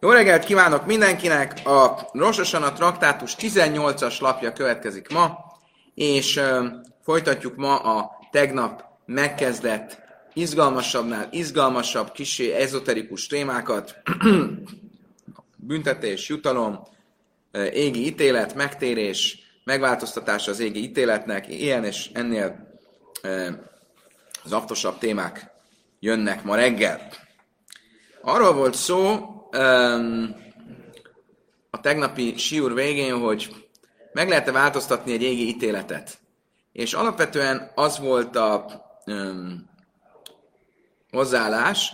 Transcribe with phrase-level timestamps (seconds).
[0.00, 1.60] Jó reggelt kívánok mindenkinek!
[1.64, 5.38] A Rososan a traktátus 18-as lapja következik ma,
[5.94, 6.66] és uh,
[7.02, 9.98] folytatjuk ma a tegnap megkezdett
[10.32, 14.02] izgalmasabbnál izgalmasabb, kisé ezoterikus témákat.
[15.56, 16.78] Büntetés, jutalom,
[17.72, 22.78] égi ítélet, megtérés, megváltoztatás az égi ítéletnek, ilyen és ennél
[24.44, 25.50] az aktosabb témák
[26.00, 27.12] jönnek ma reggel.
[28.22, 29.36] Arról volt szó
[31.70, 33.68] a tegnapi siúr végén, hogy
[34.12, 36.18] meg lehet-e változtatni egy égi ítéletet.
[36.72, 38.66] És alapvetően az volt a
[39.06, 39.70] um,
[41.10, 41.92] hozzáállás,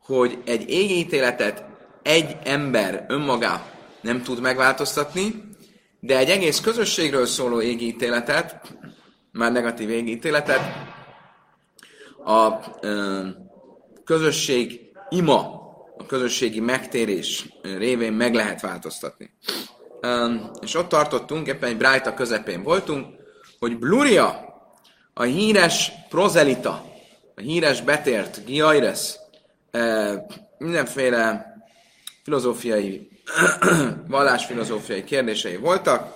[0.00, 1.64] hogy egy égi ítéletet
[2.02, 3.66] egy ember önmaga
[4.00, 5.44] nem tud megváltoztatni,
[6.00, 8.76] de egy egész közösségről szóló égi ítéletet,
[9.32, 10.60] már negatív égi ítéletet,
[12.24, 12.50] a
[12.86, 13.34] um,
[14.04, 15.55] közösség ima,
[15.98, 19.30] a közösségi megtérés révén meg lehet változtatni.
[20.60, 23.06] És ott tartottunk, éppen egy Brájta közepén voltunk,
[23.58, 24.54] hogy Bluria,
[25.14, 26.84] a híres prozelita,
[27.34, 29.16] a híres betért Giaires,
[30.58, 31.54] mindenféle
[32.22, 33.08] filozófiai,
[34.08, 36.14] vallásfilozófiai kérdései voltak,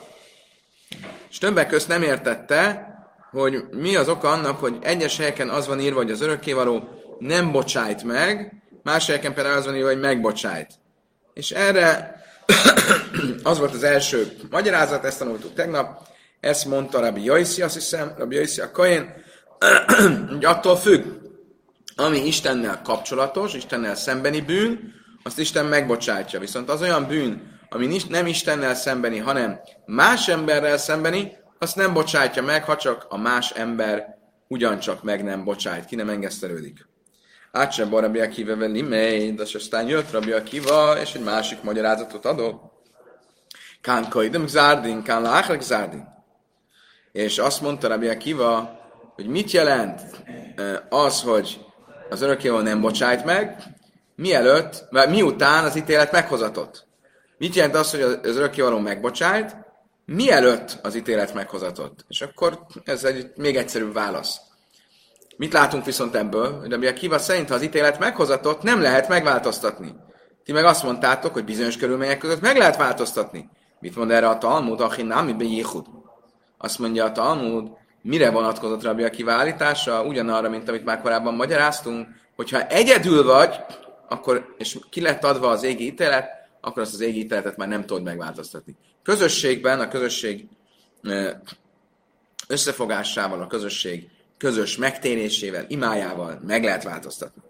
[1.30, 2.88] és többek közt nem értette,
[3.30, 6.88] hogy mi az oka annak, hogy egyes helyeken az van írva, hogy az örökkévaló
[7.18, 10.72] nem bocsájt meg, más helyeken például az van írva, hogy megbocsájt.
[11.34, 12.14] És erre
[13.42, 16.08] az volt az első magyarázat, ezt tanultuk tegnap,
[16.40, 19.12] ezt mondta Rabbi Jaiszi, azt hiszem, Rabbi Jaiszi a Kain,
[20.28, 21.04] hogy attól függ,
[21.96, 26.40] ami Istennel kapcsolatos, Istennel szembeni bűn, azt Isten megbocsátja.
[26.40, 32.42] Viszont az olyan bűn, ami nem Istennel szembeni, hanem más emberrel szembeni, azt nem bocsátja
[32.42, 36.89] meg, ha csak a más ember ugyancsak meg nem bocsájt, ki nem engesztelődik.
[37.52, 42.62] Átse Rabbi Akiva veli de aztán jött Rabbi Akiva, és egy másik magyarázatot adott.
[43.80, 46.08] Kán kaidem zárdin, kán láchrek zárdin.
[47.12, 48.78] És azt mondta Rabbi Akiva,
[49.14, 50.00] hogy mit jelent
[50.88, 51.60] az, hogy
[52.10, 53.62] az örökkéval nem bocsájt meg,
[54.16, 56.86] mielőtt, vagy miután az ítélet meghozatott.
[57.38, 59.56] Mit jelent az, hogy az örökkévaló megbocsájt,
[60.04, 62.04] mielőtt az ítélet meghozatott?
[62.08, 64.40] És akkor ez egy még egyszerűbb válasz.
[65.40, 66.58] Mit látunk viszont ebből?
[66.58, 69.94] Hogy a Kiva szerint, ha az ítélet meghozatott, nem lehet megváltoztatni.
[70.44, 73.48] Ti meg azt mondtátok, hogy bizonyos körülmények között meg lehet változtatni.
[73.78, 74.80] Mit mond erre a Talmud?
[74.80, 75.86] Achin nem, Jéhud.
[76.58, 77.70] Azt mondja a Talmud,
[78.02, 80.02] mire vonatkozott Rabbi Akiva állítása?
[80.02, 83.54] Ugyanarra, mint amit már korábban magyaráztunk, hogyha egyedül vagy,
[84.08, 86.30] akkor, és ki lett adva az égi ítélet,
[86.60, 88.76] akkor azt az égi ítéletet már nem tudod megváltoztatni.
[89.02, 90.48] Közösségben, a közösség
[92.48, 94.08] összefogásával, a közösség
[94.40, 97.42] közös megtérésével, imájával meg lehet változtatni.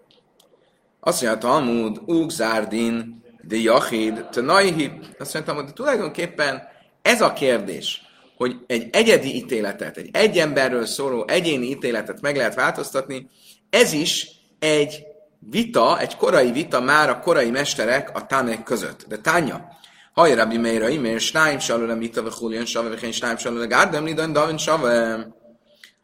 [0.99, 6.61] Azt mondja a Talmud, Ugzárdin, de Yachid, Tanaihi, azt mondja hogy tulajdonképpen
[7.01, 8.01] ez a kérdés,
[8.37, 13.29] hogy egy egyedi ítéletet, egy egy emberről szóló egyéni ítéletet meg lehet változtatni,
[13.69, 14.27] ez is
[14.59, 15.03] egy
[15.39, 19.05] vita, egy korai vita már a korai mesterek a tánek között.
[19.07, 19.69] De tánya,
[20.13, 24.57] Haj, Rabbi Meira, Imér, Snáim, Salula, Mita, Vechulian, Save, Vechén, Snáim, Salula, Gárdem, Lidan, Davin,
[24.57, 25.39] Save.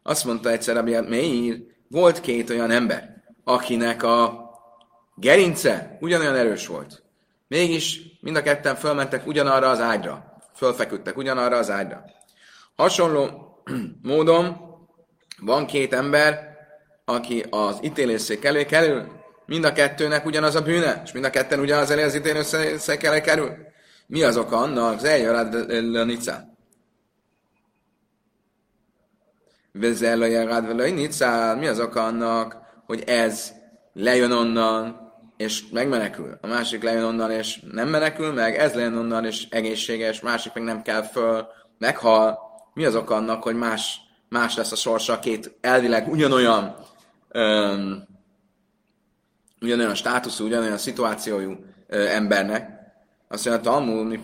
[0.08, 4.50] Azt mondta egyszer Rabbi Meir, volt két olyan ember, akinek a
[5.14, 7.02] gerince ugyanolyan erős volt.
[7.48, 10.40] Mégis mind a ketten fölmentek ugyanarra az ágyra.
[10.54, 12.04] Fölfeküdtek ugyanarra az ágyra.
[12.76, 13.28] Hasonló
[14.02, 14.56] módon
[15.40, 16.56] van két ember,
[17.04, 19.06] aki az ítélőszék elé kerül,
[19.46, 23.20] mind a kettőnek ugyanaz a bűne, és mind a ketten ugyanaz elé az ítélőszék elé
[23.20, 23.56] kerül.
[24.06, 24.96] Mi az oka annak?
[24.96, 25.54] Az eljöred
[25.96, 26.04] a
[29.80, 31.54] Vezel a jarád vele.
[31.54, 32.56] Mi az oka annak,
[32.86, 33.52] hogy ez
[33.92, 35.06] lejön onnan,
[35.36, 36.38] és megmenekül.
[36.40, 40.62] A másik lejön onnan, és nem menekül meg, ez lejön onnan, és egészséges, másik meg
[40.62, 41.46] nem kell föl,
[41.78, 42.38] meghal.
[42.74, 46.76] Mi az oka annak, hogy más, más lesz a sorsa két elvileg ugyanolyan
[47.28, 48.06] öm,
[49.60, 51.56] ugyanolyan státuszú, ugyanolyan szituációjú
[51.86, 52.70] ö, embernek.
[53.28, 54.18] Azt mondja, Talmud,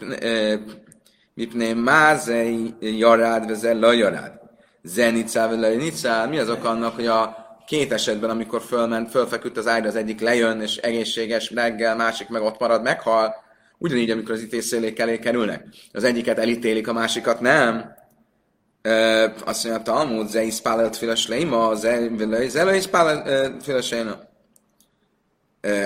[1.35, 4.44] mipné mázei jarád, vezel lajarád.
[4.87, 5.47] Zenicá,
[5.77, 7.37] nicá, mi az oka annak, hogy a
[7.67, 12.43] két esetben, amikor fölment, fölfeküdt az ágyra, az egyik lejön, és egészséges reggel, másik meg
[12.43, 13.35] ott marad, meghal,
[13.79, 15.67] ugyanígy, amikor az ítélszélék elé kerülnek.
[15.93, 17.95] Az egyiket elítélik, a másikat nem.
[18.83, 23.29] Ö, azt mondja, Talmud, ze is pálelt filesleima, ze is pálelt.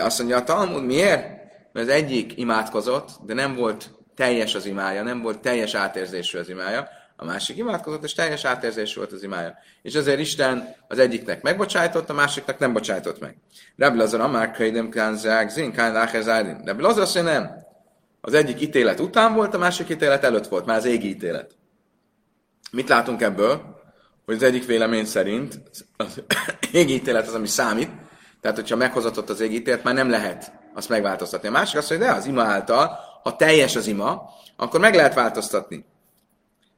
[0.00, 1.26] Azt mondja, Talmud miért?
[1.72, 6.48] Mert az egyik imádkozott, de nem volt teljes az imája, nem volt teljes átérzésű az
[6.48, 6.88] imája,
[7.20, 9.58] a másik imádkozott, és teljes átérzés volt az imája.
[9.82, 13.36] És azért Isten az egyiknek megbocsájtott, a másiknak nem bocsájtott meg.
[13.76, 16.60] Rabbi Lazar Amár Kaidem Kán Zák Zin Kán Lácher Zájdin.
[16.64, 17.50] Rabbi Lazar azt nem.
[18.20, 21.56] Az egyik ítélet után volt, a másik ítélet előtt volt, már az égi ítélet.
[22.70, 23.76] Mit látunk ebből?
[24.24, 25.60] Hogy az egyik vélemény szerint
[25.96, 26.22] az
[26.72, 27.90] égi ítélet az, ami számít,
[28.40, 31.48] tehát hogyha meghozatott az égi ítélet, már nem lehet azt megváltoztatni.
[31.48, 35.14] A másik azt mondja, de az ima által, ha teljes az ima, akkor meg lehet
[35.14, 35.84] változtatni.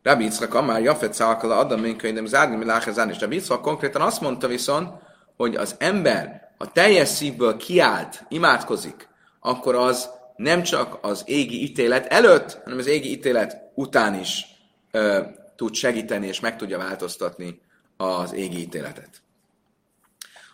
[0.02, 4.46] Rabbi Yitzchak már Jafet Szalkala Adam Minkönyvem Zárni Miláhezán, és Rabbi Yitzchak konkrétan azt mondta
[4.46, 4.88] viszont,
[5.36, 9.08] hogy az ember, ha teljes szívből kiállt, imádkozik,
[9.40, 14.44] akkor az nem csak az égi ítélet előtt, hanem az égi ítélet után is
[14.90, 15.20] ö,
[15.56, 17.60] tud segíteni, és meg tudja változtatni
[17.96, 19.10] az égi ítéletet.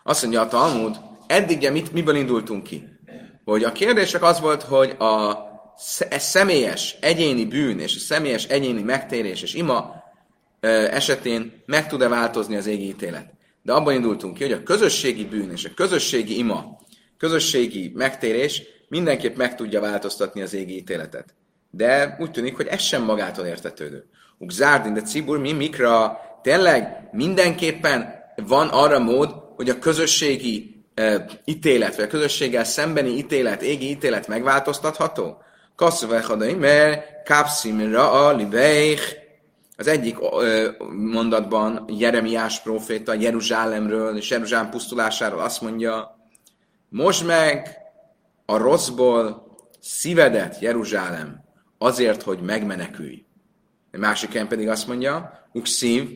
[0.03, 2.99] Azt mondja a Talmud, eddig mit, miből indultunk ki?
[3.45, 5.46] Hogy a kérdések az volt, hogy a
[6.17, 10.03] személyes egyéni bűn és a személyes egyéni megtérés és ima
[10.89, 13.29] esetén meg tud-e változni az égi ítélet.
[13.61, 16.77] De abban indultunk ki, hogy a közösségi bűn és a közösségi ima,
[17.17, 21.35] közösségi megtérés mindenképp meg tudja változtatni az égi ítéletet.
[21.71, 24.05] De úgy tűnik, hogy ez sem magától értetődő.
[24.47, 31.15] Zárdin, de Cibur, mi mikra, tényleg mindenképpen van arra mód, hogy a közösségi uh,
[31.45, 35.37] ítélet, vagy a közösséggel szembeni ítélet, égi ítélet megváltoztatható?
[35.77, 39.15] Kasszavechadai, mert kapszimra a libeich.
[39.75, 40.17] Az egyik
[40.91, 46.17] mondatban Jeremiás proféta Jeruzsálemről és Jeruzsálem pusztulásáról azt mondja,
[46.89, 47.77] most meg
[48.45, 49.47] a rosszból
[49.79, 51.43] szívedet, Jeruzsálem,
[51.77, 53.25] azért, hogy megmenekülj.
[53.91, 56.09] Egy másik helyen pedig azt mondja, ukszív,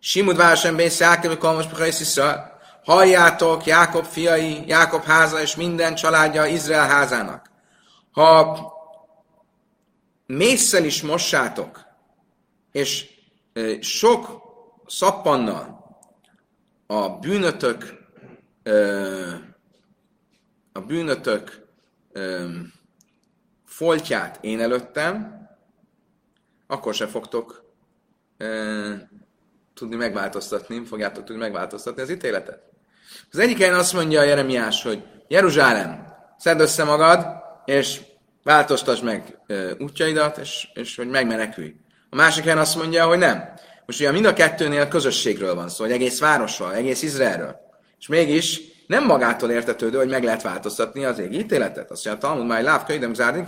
[0.00, 1.66] Simud városem bész, Jákob, Kalmas,
[2.84, 7.47] Halljátok, Jákob fiai, Jákob háza és minden családja Izrael házának.
[8.12, 8.72] Ha
[10.26, 11.84] mészsel is mossátok,
[12.72, 13.06] és
[13.80, 14.42] sok
[14.86, 15.86] szappannal
[16.86, 17.96] a bűnötök
[20.72, 21.66] a bűnötök
[23.64, 25.46] foltját én előttem,
[26.66, 27.64] akkor se fogtok
[29.74, 32.62] tudni megváltoztatni, fogjátok tudni megváltoztatni az ítéletet.
[33.30, 37.26] Az egyik helyen azt mondja a Jeremiás, hogy Jeruzsálem, szedd össze magad,
[37.68, 38.00] és
[38.42, 39.38] változtasd meg
[39.78, 41.74] útjaidat, és, és hogy megmenekülj.
[42.10, 43.52] A másik helyen azt mondja, hogy nem.
[43.86, 47.56] Most ugye mind a kettőnél közösségről van szó, hogy egész városról, egész Izraelről.
[47.98, 51.90] És mégis nem magától értetődő, hogy meg lehet változtatni az égi ítéletet.
[51.90, 53.46] Azt mondja, Talmud máj láv, könyvem zárdin,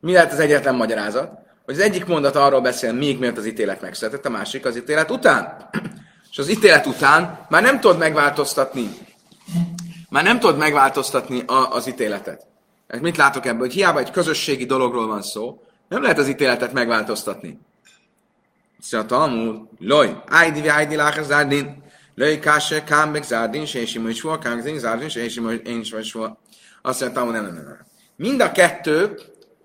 [0.00, 1.32] Mi lehet az egyetlen magyarázat?
[1.64, 5.10] Hogy az egyik mondat arról beszél, még miért az ítélet megszületett, a másik az ítélet
[5.10, 5.70] után.
[6.30, 8.90] És az ítélet után már nem tudod megváltoztatni,
[10.08, 12.52] már nem tudod megváltoztatni a, az ítéletet.
[12.94, 13.60] Hát mit látok ebből?
[13.60, 17.58] Hogy hiába egy közösségi dologról van szó, nem lehet az ítéletet megváltoztatni.
[18.80, 21.82] Szóval a Talmud, loj, ájdi, ájdi, láhez, zárdin,
[22.14, 25.90] loj, káse, kám, meg zárdin, és simul, és kám, zárdin, és én simul, én is
[25.90, 26.38] vagy soha.
[26.82, 27.86] Azt mondja, Talmud, nem, nem, nem.
[28.16, 29.18] Mind a kettő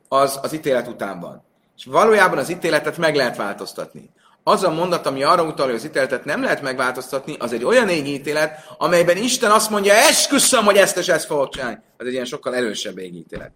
[0.08, 1.44] az az ítélet után van.
[1.78, 4.10] És valójában az ítéletet meg lehet változtatni.
[4.44, 7.89] Az a mondat, ami arra utal, hogy az ítéletet nem lehet megváltoztatni, az egy olyan
[7.89, 11.77] égi ítélet, amelyben Isten azt mondja, esküszöm, hogy ezt és ezt fogok csinálni.
[11.97, 13.51] Az egy ilyen sokkal erősebb égi ítélet.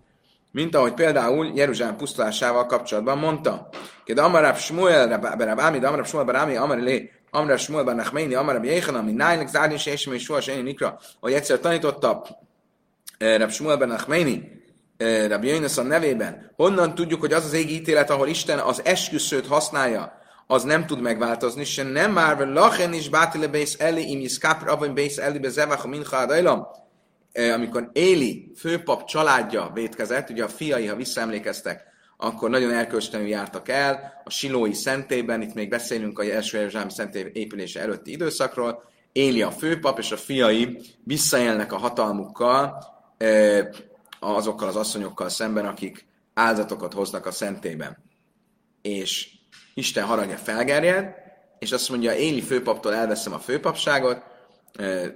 [0.51, 3.69] Mint ahogy például Jeruzsálem pusztulásával kapcsolatban mondta.
[4.03, 8.63] Kéd Amarab Shmuel, Berab Ámi, Amarab Shmuel, Berab Amar Lé, Amarab Shmuel, Bar Nachmeini, Amarab
[8.63, 12.25] Jéhan, ami Nájnek Zárni, és és és soha Nikra, hogy egyszer tanította
[13.17, 14.61] eh, Rab Shmuel, Bar Nachmeini,
[14.97, 19.47] eh, Rabbi Jöjnöszon nevében, honnan tudjuk, hogy az az égi ítélet, ahol Isten az esküszőt
[19.47, 24.67] használja, az nem tud megváltozni, se nem már, lachen is bátile bész eli, im iszkápr,
[24.67, 26.67] avon bész eli, bezevach a mincha adajlam.
[27.53, 31.83] Amikor Éli főpap családja vétkezett, ugye a fiai, ha visszaemlékeztek,
[32.17, 37.29] akkor nagyon erkölcstelenül jártak el a silói szentében, itt még beszélünk a első Jeruzsálem szentély
[37.33, 42.83] épülése előtti időszakról, Éli a főpap, és a fiai visszaélnek a hatalmukkal,
[44.19, 48.03] azokkal az asszonyokkal szemben, akik áldatokat hoznak a szentében.
[48.81, 49.31] És
[49.73, 51.13] Isten haragja felgerjed,
[51.59, 54.23] és azt mondja, Éli főpaptól elveszem a főpapságot,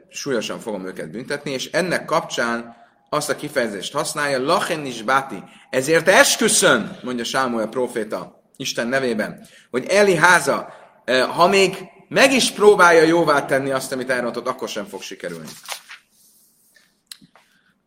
[0.09, 2.75] súlyosan fogom őket büntetni, és ennek kapcsán
[3.09, 9.85] azt a kifejezést használja, lachen is báti, ezért esküszön, mondja Sámuel proféta Isten nevében, hogy
[9.85, 10.73] Eli háza,
[11.35, 15.47] ha még meg is próbálja jóvá tenni azt, amit elrontott, akkor sem fog sikerülni.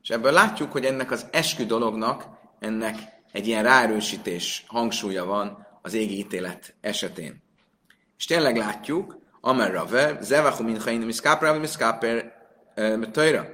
[0.02, 2.24] És ebből látjuk, hogy ennek az eskü dolognak,
[2.58, 2.98] ennek
[3.32, 7.42] egy ilyen ráerősítés hangsúlya van, az égi ítélet esetén.
[8.18, 12.38] És tényleg látjuk, Amer Rave, Zevachu Minchain, Miszkáper, Miszkáper,
[13.12, 13.46] Töjra,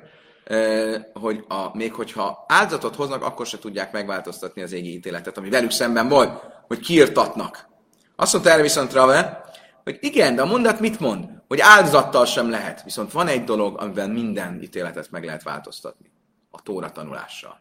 [1.13, 5.71] hogy a, még hogyha áldozatot hoznak, akkor se tudják megváltoztatni az égi ítéletet, ami velük
[5.71, 7.69] szemben volt, hogy kiirtatnak.
[8.17, 9.45] Azt mondta erre viszont Rave,
[9.85, 11.29] hogy igen, de a mondat mit mond?
[11.49, 12.83] Hogy áldozattal sem lehet.
[12.83, 16.13] Viszont van egy dolog, amivel minden ítéletet meg lehet változtatni.
[16.51, 17.61] A tóra tanulással.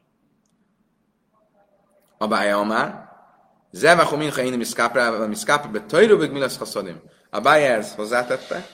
[2.17, 3.14] Abája már.
[3.75, 7.01] Zevachom mincha én miszkápra, miszkápra, be tajrövök mi lesz haszadim.
[7.29, 8.67] Abája ezt hozzátette.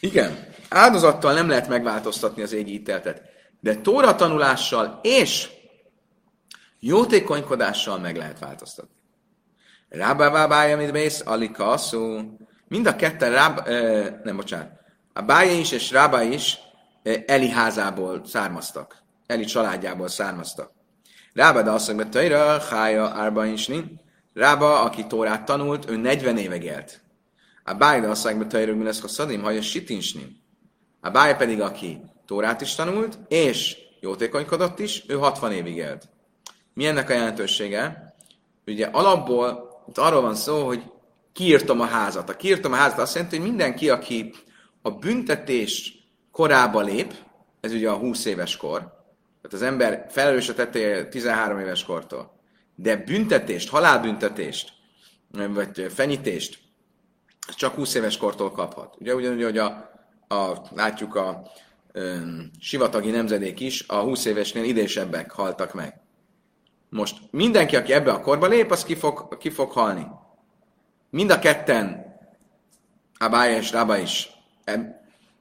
[0.00, 3.22] Igen, áldozattal nem lehet megváltoztatni az égi ítéletet,
[3.60, 5.50] de tóra tanulással és
[6.80, 8.94] jótékonykodással meg lehet változtatni.
[9.88, 12.20] Rábá bája, mit mész, alika asszú.
[12.68, 14.70] Mind a ketten, ráb, eh, nem, bocsánat,
[15.12, 16.58] a bája is és Rába is
[17.02, 18.96] eh, Eli házából származtak.
[19.26, 20.73] Eli családjából származtak.
[21.34, 23.70] Rába, de azt mondja, Tajra, Hája, Árba is
[24.34, 27.00] Rába, aki Tórát tanult, ő 40 évig élt.
[27.64, 30.42] A báj, de azt mondja, Tajra, mi lesz, ha szadim, haja sitinsnin.
[31.00, 36.08] A báj pedig, aki Tórát is tanult, és jótékonykodott is, ő 60 évig élt.
[36.74, 38.14] Mi ennek a jelentősége?
[38.66, 40.82] Ugye alapból itt arról van szó, hogy
[41.32, 42.28] kiírtam a házat.
[42.28, 44.34] A kiírtam a házat azt jelenti, hogy mindenki, aki
[44.82, 45.98] a büntetés
[46.32, 47.14] korába lép,
[47.60, 48.93] ez ugye a 20 éves kor,
[49.44, 52.40] tehát az ember felelős a tettéje 13 éves kortól,
[52.74, 54.72] de büntetést, halálbüntetést,
[55.30, 56.58] vagy fenyítést,
[57.56, 58.96] csak 20 éves kortól kaphat.
[58.98, 59.66] Ugye ugyanúgy, hogy a,
[60.28, 61.50] a, látjuk a
[61.92, 62.16] ö,
[62.60, 66.00] sivatagi nemzedék is, a 20 évesnél idősebbek haltak meg.
[66.88, 70.06] Most mindenki, aki ebbe a korba lép, az ki fog, ki fog halni.
[71.10, 72.12] Mind a ketten,
[73.18, 74.30] Abája és Rába is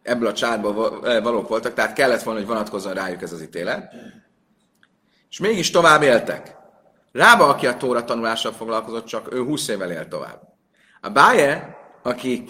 [0.04, 3.94] ebből a csárból valók voltak, tehát kellett volna, hogy vonatkozzon rájuk ez az ítélet.
[5.30, 6.56] És mégis tovább éltek.
[7.12, 10.42] Rába, aki a tóra tanulással foglalkozott, csak ő 20 évvel élt tovább.
[11.02, 12.50] A Báje, aki,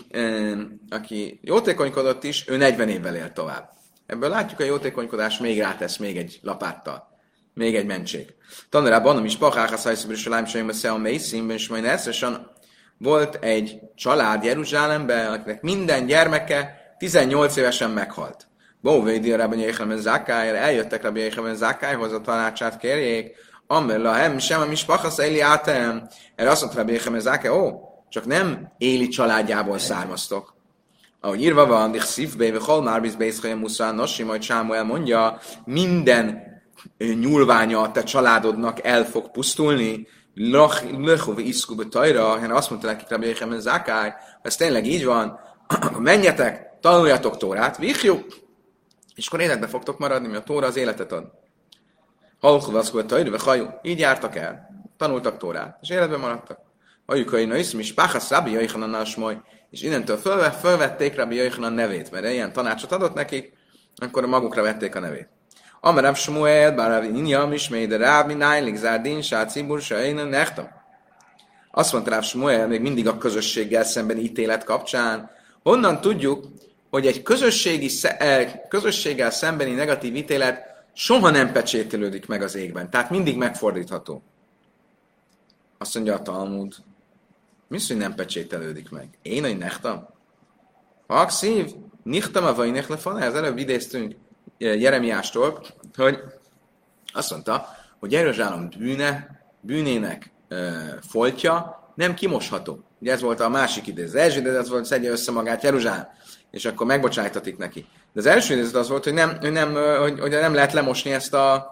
[0.89, 3.69] aki jótékonykodott is, ő 40 évvel élt tovább.
[4.05, 7.11] Ebből látjuk, a jótékonykodás még rátesz még egy lapáttal.
[7.53, 8.33] Még egy mentség.
[8.69, 9.37] Tanulában, ami is
[9.75, 11.85] Szajszibri Saláim Sajma a Mészínben, és majd
[12.97, 18.47] volt egy család Jeruzsálemben, akinek minden gyermeke 18 évesen meghalt.
[18.81, 23.35] Bóvédi Rabbi Jéhemen Zákály, eljöttek Rabbi Jéhemen Zákályhoz a tanácsát kérjék,
[23.67, 26.07] Amella, hem, sem a mispachasz Eli átem.
[26.35, 30.55] Erre azt mondta Rabbi Jéhemen Zákály, ó, csak nem Éli családjából származtok.
[31.21, 36.41] Ahogy írva van, Dich szívbe, ve holmár bizbészkaja muszán, nosi, majd Sámuel mondja, minden
[36.97, 43.25] nyúlványa a te családodnak el fog pusztulni, Lechov iszku tajra, hanem azt mondta nekik Rabbi
[43.25, 45.39] Yechemen Zakály, ha ez tényleg így van,
[45.99, 48.25] menjetek, tanuljatok Tórát, vihjuk,
[49.15, 51.31] és akkor életbe fogtok maradni, mert a Tóra az életet ad.
[52.39, 56.59] Halchov iszku tajra, hajú, így jártak el, tanultak Tórát, és életben maradtak.
[57.05, 59.07] Ajukai na iszmi, és Páchasz Rabbi Yechemen
[59.69, 63.53] és innentől fölve, fölvették Rabbi Yechemen nevét, mert ilyen tanácsot adott nekik,
[63.95, 65.29] akkor magukra vették a nevét.
[65.81, 70.67] Amarav Shmuel, Barav Inyam is, de Ráv Minájlik Zárdin, Sácibur, Sajna, Nechtam.
[71.71, 75.29] Azt mondta Ráv Shmuel, még mindig a közösséggel szemben ítélet kapcsán.
[75.63, 76.45] Honnan tudjuk,
[76.93, 82.89] hogy egy közösségi, eh, közösséggel szembeni negatív ítélet soha nem pecsételődik meg az égben.
[82.89, 84.23] Tehát mindig megfordítható.
[85.77, 86.75] Azt mondja a Talmud.
[87.67, 89.07] Mi hogy nem pecsételődik meg?
[89.21, 90.07] Én, hogy nechtam?
[91.07, 91.71] Akszív,
[92.03, 94.15] nichtam a vajnech lefana, ez előbb idéztünk
[94.57, 96.19] Jeremiástól, hogy
[97.13, 97.67] azt mondta,
[97.99, 100.55] hogy Jeruzsálem bűne, bűnének e,
[101.07, 102.83] foltja nem kimosható.
[102.99, 104.09] Ugye ez volt a másik idézet.
[104.09, 106.07] Az első idézet volt, szedje össze magát Jeruzsálem,
[106.53, 107.85] és akkor megbocsájtatik neki.
[108.13, 111.11] De az első idézet az volt, hogy nem, hogy nem, hogy, hogy nem lehet lemosni
[111.11, 111.71] ezt a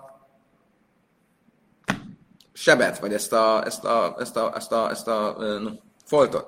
[2.54, 6.48] sebet, vagy ezt a, ezt a, ezt a, ezt a, ezt a, ezt a foltot.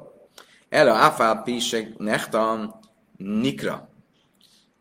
[0.70, 2.80] El a áfál píseg nechtan
[3.18, 3.90] nikra.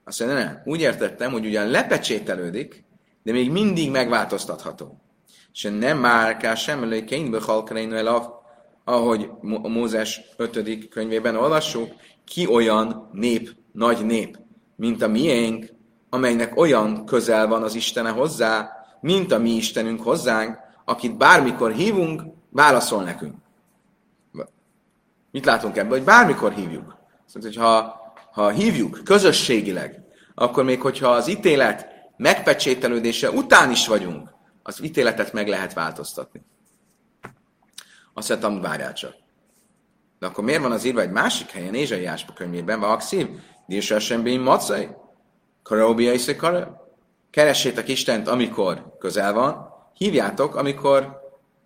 [0.05, 2.85] Azt mondja, nem, úgy értettem, hogy ugyan lepecsételődik,
[3.23, 5.01] de még mindig megváltoztatható.
[5.53, 8.43] És nem már kell sem előkénybe halkareinu el,
[8.85, 9.31] ahogy
[9.63, 10.89] Mózes 5.
[10.89, 11.93] könyvében olvassuk,
[12.33, 14.39] ki olyan nép, nagy nép,
[14.77, 15.73] mint a miénk,
[16.11, 18.71] amelynek olyan közel van az Istene hozzá,
[19.01, 23.35] mint a mi Istenünk hozzánk, akit bármikor hívunk, válaszol nekünk.
[25.31, 25.91] Mit látunk ebből?
[25.91, 26.97] Hogy bármikor hívjuk.
[27.27, 28.01] Szóval, hogyha
[28.33, 31.87] ha hívjuk közösségileg, akkor még hogyha az ítélet
[32.17, 36.43] megpecsételődése után is vagyunk, az ítéletet meg lehet változtatni.
[38.15, 39.22] Azt mondtam, várjál csak.
[40.23, 43.29] De akkor miért van az írva egy másik helyen, Ézsaiásba könyvében, Akszív,
[43.67, 44.88] Dísa Sembén Macai,
[45.62, 46.31] Karóbia is
[47.31, 51.21] Keressétek Istent, amikor közel van, hívjátok, amikor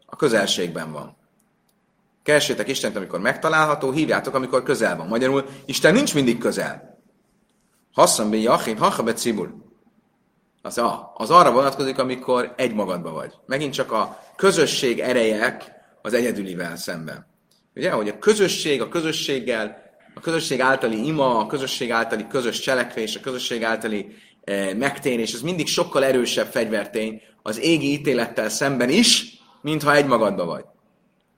[0.06, 1.16] a közelségben van.
[2.22, 5.06] Keressétek Istent, amikor megtalálható, hívjátok, amikor közel van.
[5.06, 6.98] Magyarul Isten nincs mindig közel.
[7.92, 9.54] Hasszam be Jachim, be Cibur.
[10.62, 13.32] Az, a, az arra vonatkozik, amikor egy magadban vagy.
[13.46, 15.58] Megint csak a közösség ereje
[16.02, 17.34] az egyedülivel szemben.
[17.76, 19.82] Ugye, hogy a közösség, a közösséggel,
[20.14, 25.40] a közösség általi ima, a közösség általi közös cselekvés, a közösség általi eh, megtérés, ez
[25.40, 30.64] mindig sokkal erősebb fegyvertény az égi ítélettel szemben is, mintha egymagadba vagy.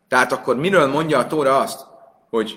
[0.08, 1.86] Tehát akkor miről mondja a Tóra azt,
[2.30, 2.54] hogy,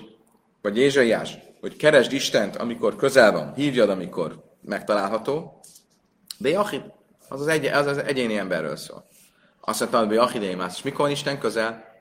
[0.62, 5.60] vagy Ézsaiás, hogy keresd Istent, amikor közel van, hívjad, amikor megtalálható.
[6.38, 6.82] De Jachid,
[7.28, 9.06] az az, egy, az az egyéni emberről szól.
[9.60, 11.91] Azt mondta, hogy Jachid és mikor van Isten közel?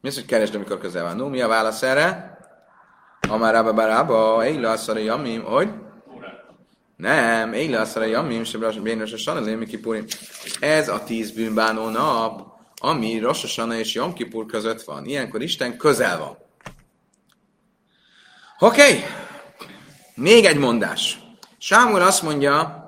[0.00, 1.16] Mi az, hogy keresd, amikor közel van?
[1.16, 2.38] No, mi a válasz erre?
[3.28, 5.70] Amarába barába, éjle asszara jamim, hogy?
[6.96, 10.04] Nem, éjle asszara jamim, se bénos a sana kipurim.
[10.60, 12.42] Ez a tíz bűnbánó nap,
[12.76, 15.04] ami Rossosana és Jom Kipur között van.
[15.04, 16.38] Ilyenkor Isten közel van.
[18.58, 19.04] Oké, okay.
[20.14, 21.20] még egy mondás.
[21.58, 22.86] Sámuel azt mondja,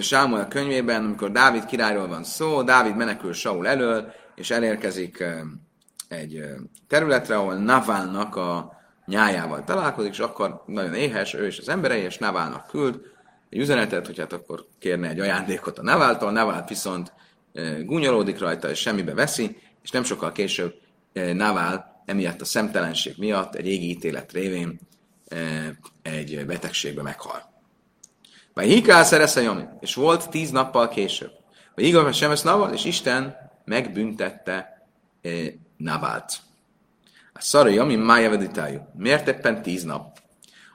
[0.00, 5.24] Sámuel könyvében, amikor Dávid királyról van szó, Dávid menekül Saul elől, és elérkezik
[6.08, 6.44] egy
[6.88, 8.76] területre, ahol Navalnak a
[9.06, 13.00] nyájával találkozik, és akkor nagyon éhes, ő és az emberei, és Navalnak küld
[13.50, 17.12] egy üzenetet, hogy hát akkor kérne egy ajándékot a Naváltól, Navált viszont
[17.84, 20.74] gúnyolódik rajta, és semmibe veszi, és nem sokkal később
[21.12, 24.80] Navál emiatt a szemtelenség miatt egy égi ítélet révén
[26.02, 27.52] egy betegségbe meghal.
[28.54, 29.40] Vagy hikál szeresze
[29.80, 31.30] és volt tíz nappal később.
[31.74, 32.30] Vagy igaz, sem
[32.72, 34.86] és Isten megbüntette
[35.76, 36.32] Navált.
[37.32, 38.78] A szara Jomi mája veditájú.
[38.96, 40.18] Miért éppen tíz nap?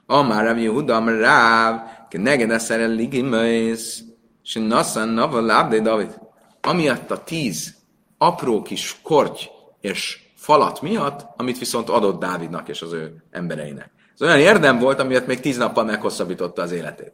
[0.05, 4.03] Amár Rav Yehuda, amár Ráv, ke neged eszere ligimöjsz,
[4.43, 6.21] és nasszan Naval lábdé David
[6.65, 7.75] amiatt a tíz
[8.17, 9.41] apró kis korty
[9.81, 13.91] és falat miatt, amit viszont adott Dávidnak és az ő embereinek.
[14.13, 17.13] Ez olyan érdem volt, amiatt még tíz nappal meghosszabbította az életét.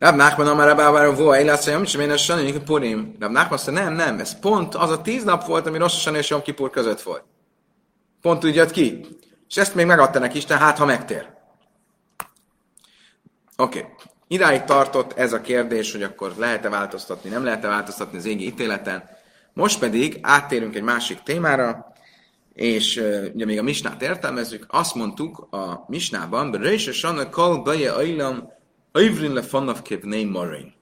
[0.00, 3.16] Rab Nachman amar Rabávára vo, illetsz, hogy amit sem Sani Purim.
[3.18, 6.30] Rab Nachman azt nem, nem, ez pont az a tíz nap volt, ami Rosh és
[6.30, 7.24] Jom Kipur között volt.
[8.20, 9.06] Pont úgy jött ki.
[9.48, 11.28] És ezt még megadta neki Isten, hát ha megtér.
[13.56, 13.78] Oké.
[13.78, 13.90] Okay.
[14.28, 19.08] Idáig tartott ez a kérdés, hogy akkor lehet-e változtatni, nem lehet-e változtatni az égi ítéleten.
[19.52, 21.92] Most pedig áttérünk egy másik témára,
[22.52, 22.96] és
[23.34, 28.58] ugye még a misnát értelmezzük, azt mondtuk a misnában, Reise Sanna Kal Baje Ailam
[28.92, 30.72] Ivrin le Fannav Kevnei Marin.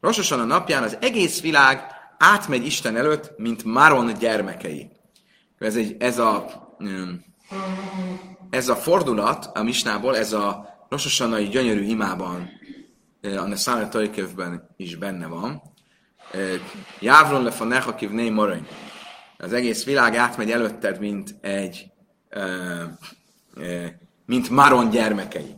[0.00, 1.86] Rososan a napján az egész világ
[2.18, 4.90] átmegy Isten előtt, mint Maron gyermekei.
[5.58, 6.46] Ez, egy, ez a
[8.50, 12.50] ez a fordulat a misnából, ez a Rososanai gyönyörű imában,
[13.22, 15.62] a Neszáne Tajkövben is benne van.
[17.00, 18.66] Jávron le fanecha kivnei marany.
[19.38, 21.86] Az egész világ átmegy előtted, mint egy
[24.26, 25.54] mint Maron gyermekei.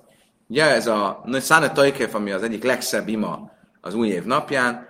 [0.49, 4.89] Ugye ez a Száne Tajkev, ami az egyik legszebb ima az új év napján,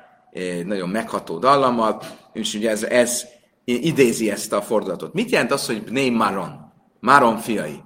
[0.64, 3.24] nagyon megható dallammal, és ugye ez, ez
[3.64, 5.12] idézi ezt a fordulatot.
[5.12, 6.72] Mit jelent az, hogy Bnei Maron?
[7.00, 7.82] Maron fiai.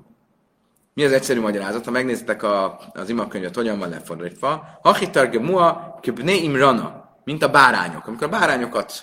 [0.94, 1.84] Mi az egyszerű magyarázat?
[1.84, 4.78] Ha megnéztek a, az imakönyvet, hogyan van lefordítva.
[4.82, 8.06] Hachitarge mua kibne imrana, mint a bárányok.
[8.06, 9.02] Amikor a bárányokat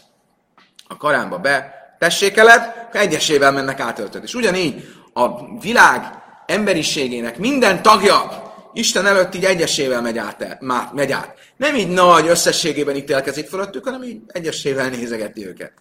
[0.88, 4.24] a karánba be tessékeled, egyesével mennek átöltött.
[4.24, 8.47] És ugyanígy a világ emberiségének minden tagja
[8.78, 10.62] Isten előtt így egyesével megy át,
[10.94, 11.38] megy át.
[11.56, 15.74] Nem így nagy összességében ítélkezik fölöttük, hanem így egyesével nézegeti őket.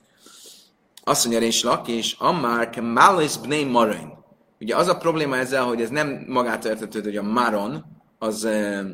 [1.04, 4.12] Azt mondja Réns és Ammar Kemalis Bnei Marin.
[4.60, 7.84] Ugye az a probléma ezzel, hogy ez nem magától értetődő, hogy a maron
[8.18, 8.84] az e,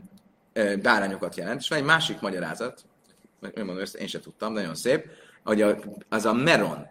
[0.53, 2.85] e, bárányokat jelent, és van egy másik magyarázat,
[3.55, 5.05] mondom, ezt én sem tudtam, nagyon szép,
[5.45, 6.87] hogy a, az a meron.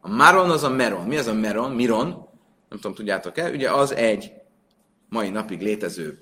[0.00, 1.06] A maron az a meron.
[1.06, 1.70] Mi az a meron?
[1.70, 2.08] Miron?
[2.68, 3.50] Nem tudom, tudjátok-e?
[3.50, 4.32] Ugye az egy
[5.08, 6.18] mai napig létező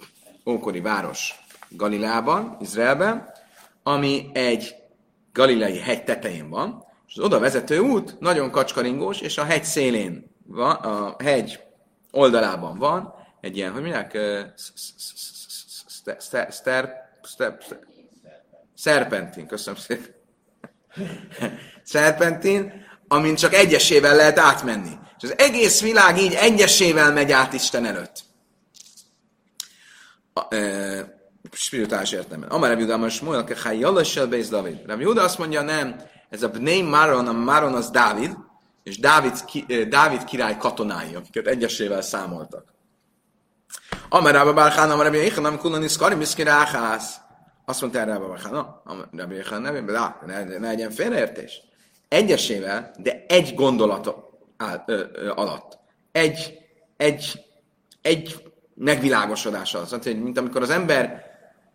[0.46, 3.30] ókori város Galilában, Izraelben,
[3.82, 4.74] ami egy
[5.32, 10.30] galilei hegy tetején van, és az oda vezető út nagyon kacskaringós, és a hegy szélén
[10.46, 11.60] van, a hegy
[12.10, 14.18] oldalában van egy ilyen, hogy mondják,
[18.74, 20.14] szerpentin, köszönöm szépen.
[21.82, 24.92] Szerpentin, amin csak egyesével lehet átmenni.
[25.18, 28.25] És az egész világ így egyesével megy át Isten előtt.
[31.52, 32.50] Spirituális értelemben.
[32.50, 34.86] Amár Rabbi Uda, most Moel Kechai Jalassel Beis David.
[34.86, 38.36] Rabbi Uda azt mondja, nem, ez a Bnei Maron, a Maron az Dávid,
[38.82, 39.32] és Dávid,
[39.88, 42.74] Dávid király katonái, akiket egyesével számoltak.
[44.08, 47.16] Amerába Bárhán, Amerába Jéhan, nem kulani szkari, miszkiráhász.
[47.64, 51.62] Azt mondta erre Rába Bárhán, Amerába Jéhan nevében, de ne, ne legyen félreértés.
[52.08, 54.14] Egyesével, de egy gondolat
[55.34, 55.78] alatt.
[56.12, 56.58] Egy,
[56.96, 57.40] egy,
[58.02, 58.45] egy
[58.76, 59.84] megvilágosodással.
[59.84, 61.24] Szóval, hogy mint amikor az ember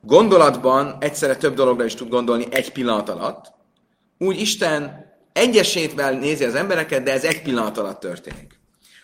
[0.02, 3.54] gondolatban egyszerre több dologra is tud gondolni egy pillanat alatt,
[4.18, 8.60] úgy Isten egyesétvel nézi az embereket, de ez egy pillanat alatt történik.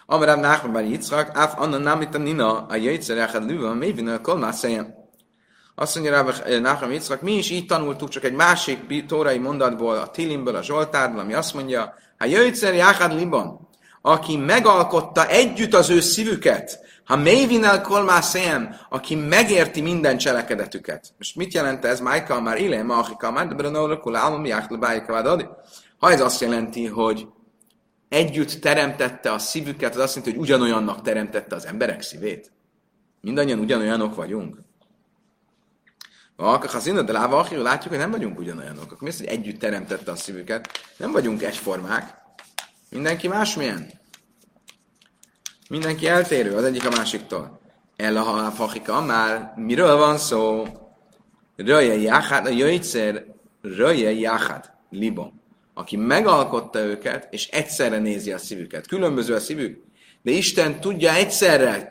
[0.06, 4.94] Amarav Nachman Bar Yitzchak, Af Anna Namita Nina, a Jöjtszer Echad Lüva, Mévina, Kolmászelyem.
[5.76, 10.08] Azt mondja rá, Nacham Yitzchak, mi is így tanultuk, csak egy másik tórai mondatból, a
[10.08, 13.68] Tilimből, a Zsoltárból, ami azt mondja, ha jöjtszer Jáhád Liban,
[14.02, 21.14] aki megalkotta együtt az ő szívüket, ha mévinel kolmászém, aki megérti minden cselekedetüket.
[21.18, 22.00] Most mit jelent ez?
[22.00, 24.46] Májka már ilé, ma akika már, de brenórakul álmom,
[25.98, 27.28] Ha ez azt jelenti, hogy
[28.10, 32.52] együtt teremtette a szívüket, az azt jelenti, hogy ugyanolyannak teremtette az emberek szívét.
[33.22, 34.58] Mindannyian ugyanolyanok vagyunk.
[36.38, 38.84] Ha színed, de láva látjuk, hogy nem vagyunk ugyanolyanok.
[38.84, 40.70] Akkor mi az, hogy együtt teremtette a szívüket?
[40.98, 42.18] Nem vagyunk egyformák.
[42.90, 43.97] Mindenki másmilyen.
[45.70, 47.60] Mindenki eltérő az egyik a másiktól.
[47.96, 50.68] El a halálfachika, már miről van szó?
[51.56, 53.26] Röje jáhád, a jöjtszer,
[53.62, 55.42] röje jáhád, libon.
[55.74, 58.88] Aki megalkotta őket, és egyszerre nézi a szívüket.
[58.88, 59.84] Különböző a szívük,
[60.22, 61.88] de Isten tudja egyszerre,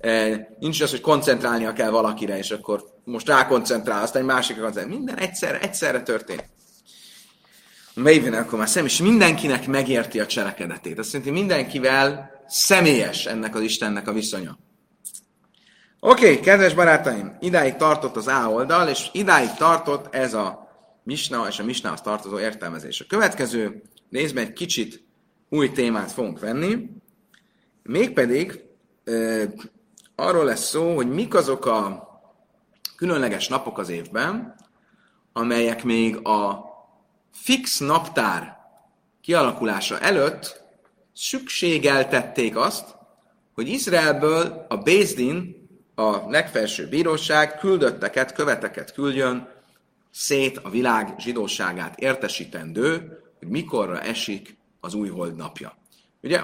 [0.00, 4.98] eh, nincs az, hogy koncentrálnia kell valakire, és akkor most rákoncentrál, aztán egy másikra koncentrál.
[4.98, 6.48] Minden egyszerre, egyszerre történik.
[7.94, 10.98] Maven akkor már szem, és mindenkinek megérti a cselekedetét.
[10.98, 14.58] Azt jelenti, mindenkivel személyes ennek az Istennek a viszonya.
[16.00, 20.68] Oké, okay, kedves barátaim, idáig tartott az A oldal, és idáig tartott ez a
[21.02, 23.00] Misna és a Misnához tartozó értelmezés.
[23.00, 25.04] A következő részben egy kicsit
[25.48, 26.90] új témát fogunk venni,
[27.82, 28.64] mégpedig
[29.04, 29.12] e,
[30.14, 32.08] arról lesz szó, hogy mik azok a
[32.96, 34.54] különleges napok az évben,
[35.32, 36.64] amelyek még a
[37.32, 38.58] fix naptár
[39.20, 40.59] kialakulása előtt
[41.20, 42.96] szükségeltették azt,
[43.54, 49.48] hogy Izraelből a Bézdin, a legfelső bíróság küldötteket, követeket küldjön
[50.10, 55.76] szét a világ zsidóságát értesítendő, hogy mikorra esik az új hold napja.
[56.22, 56.42] Ugye,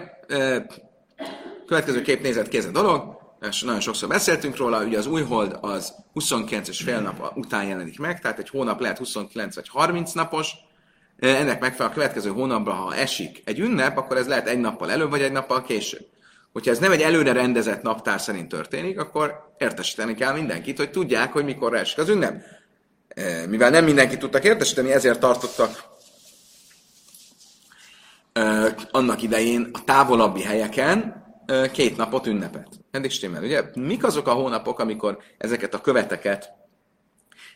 [1.67, 5.59] következő kép nézett kéz a dolog, és nagyon sokszor beszéltünk róla, ugye az új hold
[5.61, 10.12] az 29 és fél nap után jelenik meg, tehát egy hónap lehet 29 vagy 30
[10.12, 10.53] napos,
[11.18, 15.11] ennek megfelelően a következő hónapban, ha esik egy ünnep, akkor ez lehet egy nappal előbb,
[15.11, 16.07] vagy egy nappal később.
[16.52, 21.33] Hogyha ez nem egy előre rendezett naptár szerint történik, akkor értesíteni kell mindenkit, hogy tudják,
[21.33, 22.42] hogy mikor esik az ünnep.
[23.48, 25.85] Mivel nem mindenki tudtak értesíteni, ezért tartottak
[28.90, 31.24] annak idején a távolabbi helyeken
[31.72, 32.68] két napot ünnepet.
[32.90, 33.62] Eddig stimmel, ugye?
[33.74, 36.52] Mik azok a hónapok, amikor ezeket a követeket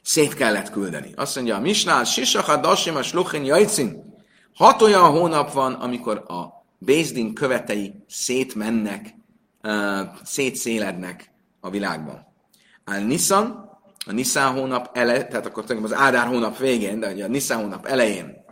[0.03, 1.13] szét kellett küldeni?
[1.17, 4.15] Azt mondja a Misnál, Sisacha Dasim a Sluchin Jajcin.
[4.55, 9.15] Hat olyan hónap van, amikor a Bézdin követei szétmennek,
[9.63, 12.27] uh, szétszélednek a világban.
[12.85, 13.71] Al Nissan,
[14.07, 17.87] a Niszán hónap ele, tehát akkor az Ádár hónap végén, de ugye a Niszán hónap
[17.87, 18.45] elején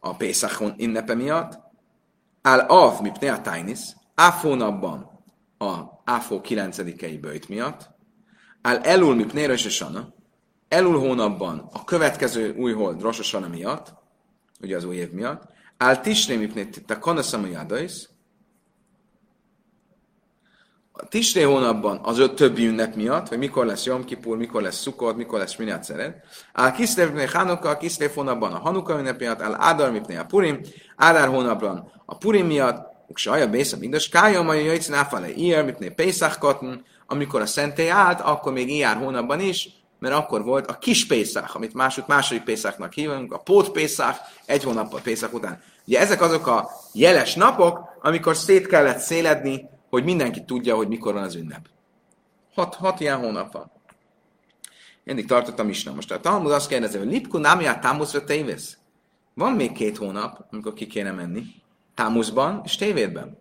[0.00, 1.58] a Pészach ünnepe miatt,
[2.42, 3.80] Al Av, mipne a Tainis,
[4.14, 5.22] Áf hónapban
[5.58, 7.90] a Áfó 9-i bőjt miatt,
[8.62, 10.14] Al Elul mipne Rososana,
[10.74, 13.94] Elul hónapban a következő új hold Rososana miatt,
[14.60, 15.42] ugye az új év miatt,
[15.78, 18.08] Al Tisné mipne te Kanaszama Jadais,
[20.92, 24.80] a Tisré hónapban az öt többi ünnep miatt, hogy mikor lesz Jom Kipur, mikor lesz
[24.80, 26.24] Szukot, mikor lesz Minyat Szeret.
[26.52, 30.60] Ál Kiszlevné Hanuka, a Kiszlev hónapban a Hanuka ünnep miatt, áll Ádar mipné a Purim,
[30.96, 36.38] Ádár hónapban a Purim miatt, Uksaja Bész mindes, Kája Maja Jöjc Náfale Iyer, mipné Pészach
[36.38, 41.06] Katn, amikor a szentély állt, akkor még Iyár hónapban is, mert akkor volt a kis
[41.06, 45.62] Pészach, amit másod, második Pészachnak hívunk, a Pót Pészach, egy hónappal Pészach után.
[45.86, 51.12] Ugye ezek azok a jeles napok, amikor szét kellett széledni hogy mindenki tudja, hogy mikor
[51.12, 51.68] van az ünnep.
[52.54, 53.70] Hat, hat ilyen hónap van.
[55.04, 55.84] Mindig tartottam is.
[55.84, 58.78] Most a Talmud azt kérdezi, hogy Lipku námját támuszra tévész?
[59.34, 61.42] Van még két hónap, amikor ki kéne menni.
[61.94, 63.38] Támuszban és tévédben.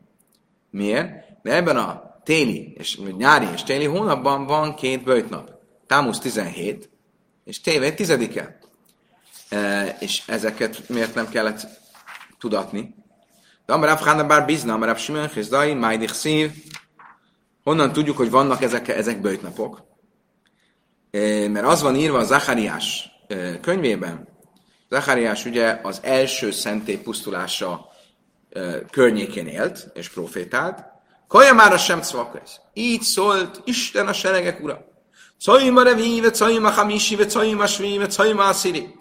[0.70, 1.12] Miért?
[1.42, 5.53] Mert ebben a téli, és nyári és téli hónapban van két bőjtnap.
[5.94, 6.90] Támusz 17,
[7.44, 8.58] és tévé 10-e.
[9.50, 11.68] E, és ezeket miért nem kellett
[12.40, 12.96] tudatni?
[13.66, 16.52] De Amarav Hána bár bizna, Amarav Simon Hizdai, Májdich Szív.
[17.64, 19.84] Honnan tudjuk, hogy vannak ezek, ezek bőjtnapok?
[21.48, 23.10] Mert az van írva a Zachariás
[23.62, 24.28] könyvében.
[24.90, 27.88] Zachariás ugye az első szentély pusztulása
[28.92, 30.84] környékén élt és profétált.
[31.28, 32.60] Kaja már a sem cvakesz.
[32.74, 34.92] Így szólt Isten a seregek ura.
[35.44, 38.96] Cajma revíve, cajma hamisive, cajma svíve, cajma sziri.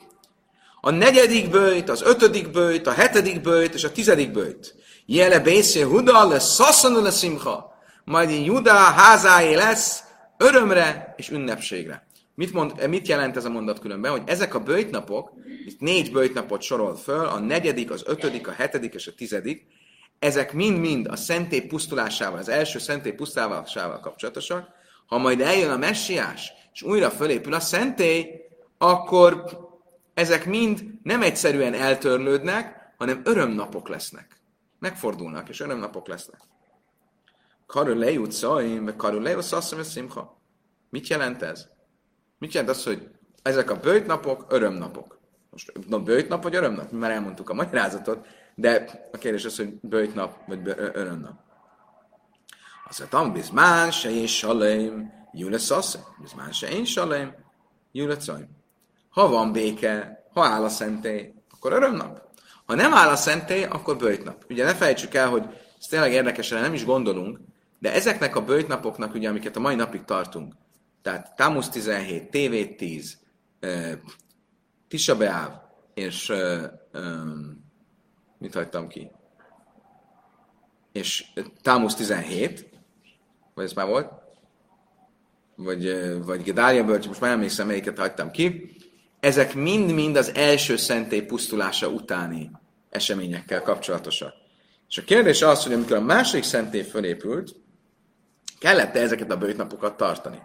[0.81, 4.75] A negyedik bőjt, az ötödik bőjt, a hetedik bőjt és a tizedik bőjt.
[5.07, 7.73] Jele bészé Huda le szaszanul le szimcha.
[8.05, 10.03] Majd Juda házáé lesz
[10.37, 12.07] örömre és ünnepségre.
[12.35, 14.11] Mit, mond, mit jelent ez a mondat különben?
[14.11, 15.33] Hogy ezek a bőjtnapok,
[15.67, 19.67] itt négy bőjtnapot sorol föl, a negyedik, az ötödik, a hetedik és a tizedik,
[20.19, 24.81] ezek mind-mind a szentély pusztulásával, az első szentély pusztulásával kapcsolatosak.
[25.13, 28.27] Ha majd eljön a messiás, és újra fölépül a szentély,
[28.79, 29.45] akkor
[30.15, 34.41] ezek mind nem egyszerűen eltörlődnek, hanem örömnapok lesznek.
[34.79, 36.41] Megfordulnak, és örömnapok lesznek.
[37.67, 40.41] Karul lejut szaim, vagy karul lejut szasszom, szimha.
[40.91, 41.67] Mit jelent ez?
[42.39, 43.09] Mit jelent az, hogy
[43.43, 45.19] ezek a bőjtnapok, örömnapok?
[45.51, 46.91] Most na, bőjtnap vagy örömnap?
[46.91, 51.52] Már elmondtuk a magyarázatot, de a kérdés az, hogy bőjtnap vagy örömnap.
[52.93, 57.35] Azt mondtam, bizmán se és salém, júle szasz, bizmán se én salém,
[57.93, 58.17] júle
[59.11, 62.29] Ha van béke, ha áll a szentély, akkor örömnap.
[62.67, 64.45] Ha nem áll a szentély, akkor bőjtnap.
[64.49, 65.43] Ugye ne felejtsük el, hogy
[65.79, 67.39] ez tényleg érdekes, nem is gondolunk,
[67.79, 70.55] de ezeknek a bőjtnapoknak, ugye, amiket a mai napig tartunk,
[71.03, 73.19] tehát Tamus 17, TV 10,
[73.63, 73.93] uh,
[74.89, 75.17] Tisha
[75.95, 76.33] és
[78.39, 79.11] mit hagytam ki?
[80.93, 81.25] És
[81.63, 82.71] Tamus 17,
[83.55, 84.13] vagy ez már volt?
[85.57, 88.77] Vagy, vagy Gedália bölcs, most már nem emlékszem, melyiket hagytam ki.
[89.21, 92.51] Ezek mind-mind az első szentély pusztulása utáni
[92.91, 94.33] eseményekkel kapcsolatosak.
[94.89, 97.55] És a kérdés az, hogy amikor a második szentély fölépült,
[98.59, 100.39] kellett-e ezeket a bőjtnapokat tartani?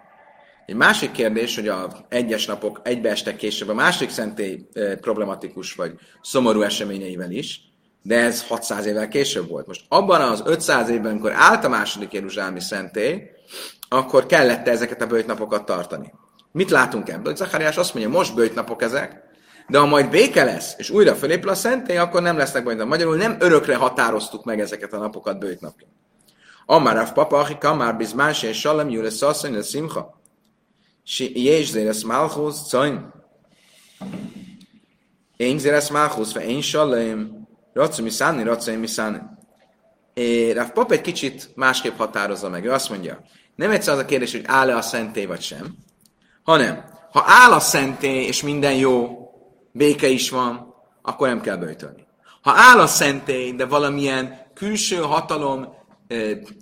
[0.66, 4.68] Egy másik kérdés, hogy a egyes napok egybeestek később a másik szentély
[5.02, 7.62] problematikus vagy szomorú eseményeivel is,
[8.02, 9.68] de ez 600 évvel később volt.
[9.68, 13.22] Most abban az 500 évben, amikor állt a második Jeruzsálemi szentély,
[13.90, 16.14] akkor kellett ezeket a bőjtnapokat tartani.
[16.52, 17.36] Mit látunk ebből?
[17.36, 19.22] Zachariás azt mondja, most bőjtnapok ezek,
[19.68, 22.92] de ha majd béke lesz, és újra fölépül a szentély, akkor nem lesznek bőjtnapok.
[22.92, 25.92] Magyarul nem örökre határoztuk meg ezeket a napokat bőjtnapként.
[26.66, 30.22] Amarav papa, aki kamár bizmán, és salem, jule szasszony, a szimcha.
[31.34, 33.14] És zéres malchus, caim.
[35.38, 37.47] Én zéres malchus, ve én salem,
[37.78, 39.22] Racu miszáni, racu miszáni.
[40.54, 42.66] Rav Pap egy kicsit másképp határozza meg.
[42.66, 43.22] Ő azt mondja,
[43.56, 45.76] nem egyszer az a kérdés, hogy áll-e a szentély vagy sem,
[46.44, 49.30] hanem ha áll a szentély, és minden jó,
[49.72, 52.08] béke is van, akkor nem kell böjtölni.
[52.42, 55.76] Ha áll a szentély, de valamilyen külső hatalom
[56.08, 56.16] e,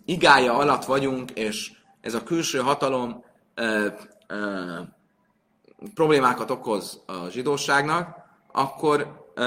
[0.05, 3.23] igája alatt vagyunk, és ez a külső hatalom
[3.53, 3.95] e, e,
[5.93, 8.17] problémákat okoz a zsidóságnak,
[8.51, 9.43] akkor e,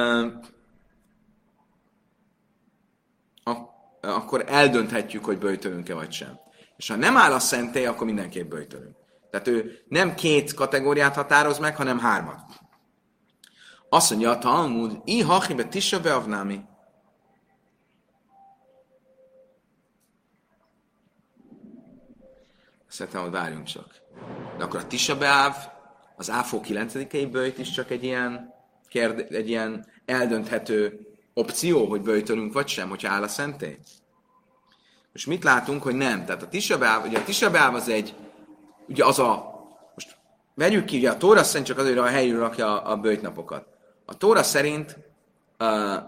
[4.14, 6.38] akkor eldönthetjük, hogy böjtölünk-e vagy sem.
[6.77, 8.97] És ha nem áll a szentély, akkor mindenképp böjtölünk.
[9.31, 12.40] Tehát ő nem két kategóriát határoz meg, hanem hármat.
[13.88, 16.61] Azt mondja a Talmud, i hachibe tisa beavnámi.
[22.88, 23.94] Szerintem, hogy várjunk csak.
[24.57, 25.57] De akkor a Tisa Beáv,
[26.16, 26.92] az Áfó 9
[27.31, 28.55] bőjt is csak egy ilyen,
[28.88, 31.08] kérde, egy ilyen eldönthető
[31.38, 33.79] opció, hogy böjtölünk vagy sem, hogyha áll a szentély?
[35.12, 36.24] Most mit látunk, hogy nem?
[36.24, 38.14] Tehát a Tisabáv, ugye a Tisabáv az egy,
[38.88, 39.61] ugye az a,
[39.94, 40.16] most
[40.55, 43.66] vegyük ki, ugye a Tóra szerint csak azért a helyről rakja a, a bőjtnapokat.
[44.05, 44.98] A Tóra szerint
[45.59, 45.98] a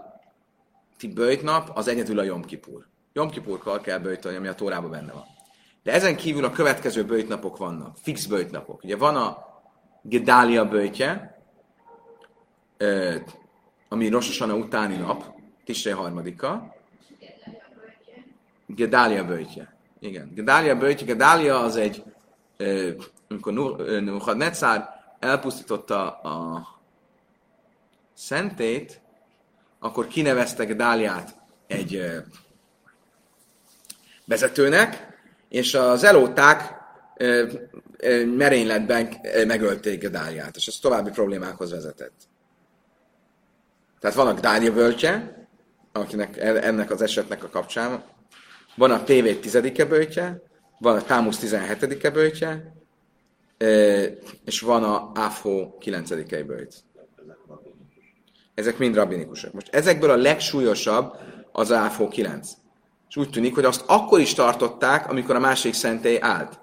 [0.97, 2.87] ti bőjtnap az egyedül a Jom Kipur.
[3.13, 5.25] Jom Kipurkal kell bőjtölni, ami a Tórában benne van.
[5.83, 8.83] De ezen kívül a következő bőjtnapok vannak, fix bőjtnapok.
[8.83, 9.37] Ugye van a
[10.01, 11.41] Gedália bőjtje,
[13.91, 15.23] ami Rosh utáni nap,
[15.65, 16.75] Tisre harmadika.
[18.65, 19.75] Gedália bőjtje.
[19.99, 20.31] Igen.
[20.33, 21.05] Gedália bőjtje.
[21.05, 22.03] Gedália az egy,
[23.27, 23.53] amikor
[24.01, 26.67] Nuhadnecár elpusztította a
[28.13, 29.01] szentét,
[29.79, 31.35] akkor kinevezte Gedáliát
[31.67, 32.01] egy
[34.25, 35.17] vezetőnek,
[35.49, 36.75] és az elóták
[38.35, 39.15] merényletben
[39.47, 42.29] megölték Gedáliát, és ez további problémákhoz vezetett.
[44.01, 45.45] Tehát van a Gdália bölcse,
[45.91, 48.03] akinek ennek az esetnek a kapcsán,
[48.75, 50.41] van a TV 10 bölcse,
[50.79, 52.73] van a Támusz 17 bölcse,
[54.45, 56.09] és van a AFHO 9
[56.45, 56.75] bölcs.
[58.53, 59.53] Ezek mind rabinikusak.
[59.53, 61.15] Most ezekből a legsúlyosabb
[61.51, 62.51] az AFHO 9.
[63.09, 66.59] És úgy tűnik, hogy azt akkor is tartották, amikor a másik szentély állt.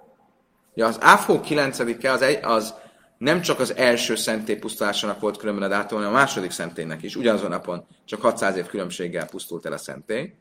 [0.74, 2.74] Ja, az AFHO 9 az, egy, az
[3.18, 7.16] nem csak az első szentély pusztulásának volt különben a dátum, hanem a második szentélynek is.
[7.16, 10.32] Ugyanazon napon csak 600 év különbséggel pusztult el a szentély.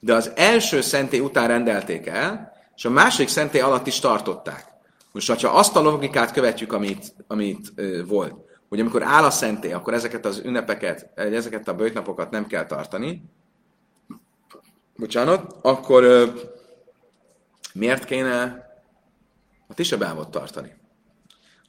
[0.00, 4.72] De az első szentély után rendelték el, és a második szentély alatt is tartották.
[5.12, 8.34] Most, ha azt a logikát követjük, amit, amit ö, volt,
[8.68, 13.22] hogy amikor áll a szentély, akkor ezeket az ünnepeket, ezeket a bőjtnapokat nem kell tartani,
[14.96, 16.26] bocsánat, akkor ö,
[17.72, 18.66] miért kéne
[19.66, 20.82] a tisabávot tartani?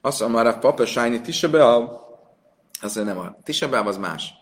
[0.06, 1.90] Azt mondja, már a papa sájni tisabeav,
[2.82, 4.34] az nem a tisabeav az más.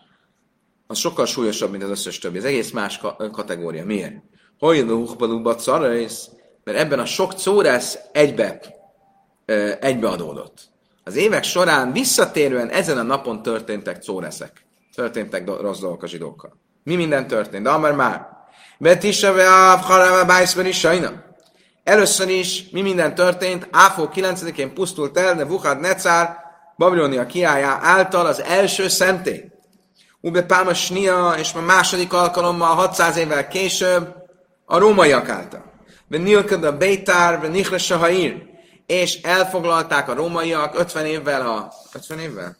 [0.86, 2.38] Az sokkal súlyosabb, mint az összes többi.
[2.38, 3.00] Ez egész más
[3.32, 3.84] kategória.
[3.84, 4.14] Miért?
[4.58, 5.56] Hogy a hukbalúba
[6.64, 8.60] mert ebben a sok córesz egybe
[9.80, 10.60] egybeadódott.
[11.04, 14.66] Az évek során visszatérően ezen a napon történtek córeszek.
[14.94, 16.56] Történtek do- rossz dolgok a zsidókkal.
[16.82, 17.64] Mi minden történt?
[17.64, 18.28] De amár már.
[18.78, 21.24] Betiseve a Harába is sajna.
[21.84, 23.68] Először is mi minden történt?
[23.70, 26.38] Áfó 9-én pusztult el, de Vuhad Necár,
[26.76, 29.52] Babilonia kiállja által az első szentély.
[30.20, 34.14] Ube Páma Snia, és a második alkalommal 600 évvel később
[34.64, 35.72] a rómaiak által.
[36.08, 38.42] Ve Nilkad a Beitar, ve Nichre Sahair,
[38.86, 41.72] és elfoglalták a rómaiak 50 évvel a...
[41.92, 42.56] 50 évvel?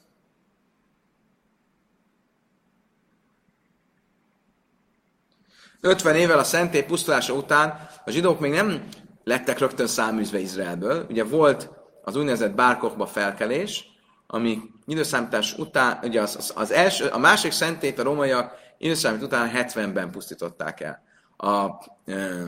[5.80, 8.88] Ötven évvel a szentély pusztulása után a zsidók még nem
[9.24, 11.06] lettek rögtön száműzve Izraelből.
[11.10, 11.70] Ugye volt
[12.02, 13.84] az úgynevezett bárkokba felkelés,
[14.26, 19.50] ami időszámítás után, ugye az, az, az első, a másik szentét a rómaiak időszámít után
[19.54, 21.02] 70-ben pusztították el.
[21.36, 21.66] A
[22.06, 22.44] e,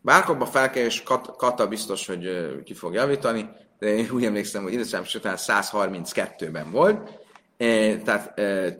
[0.00, 4.72] bárkokba felkelés Kat, Kata biztos, hogy e, ki fog javítani, de én úgy emlékszem, hogy
[4.72, 7.10] időszámítás után 132-ben volt.
[7.56, 8.76] E, tehát e,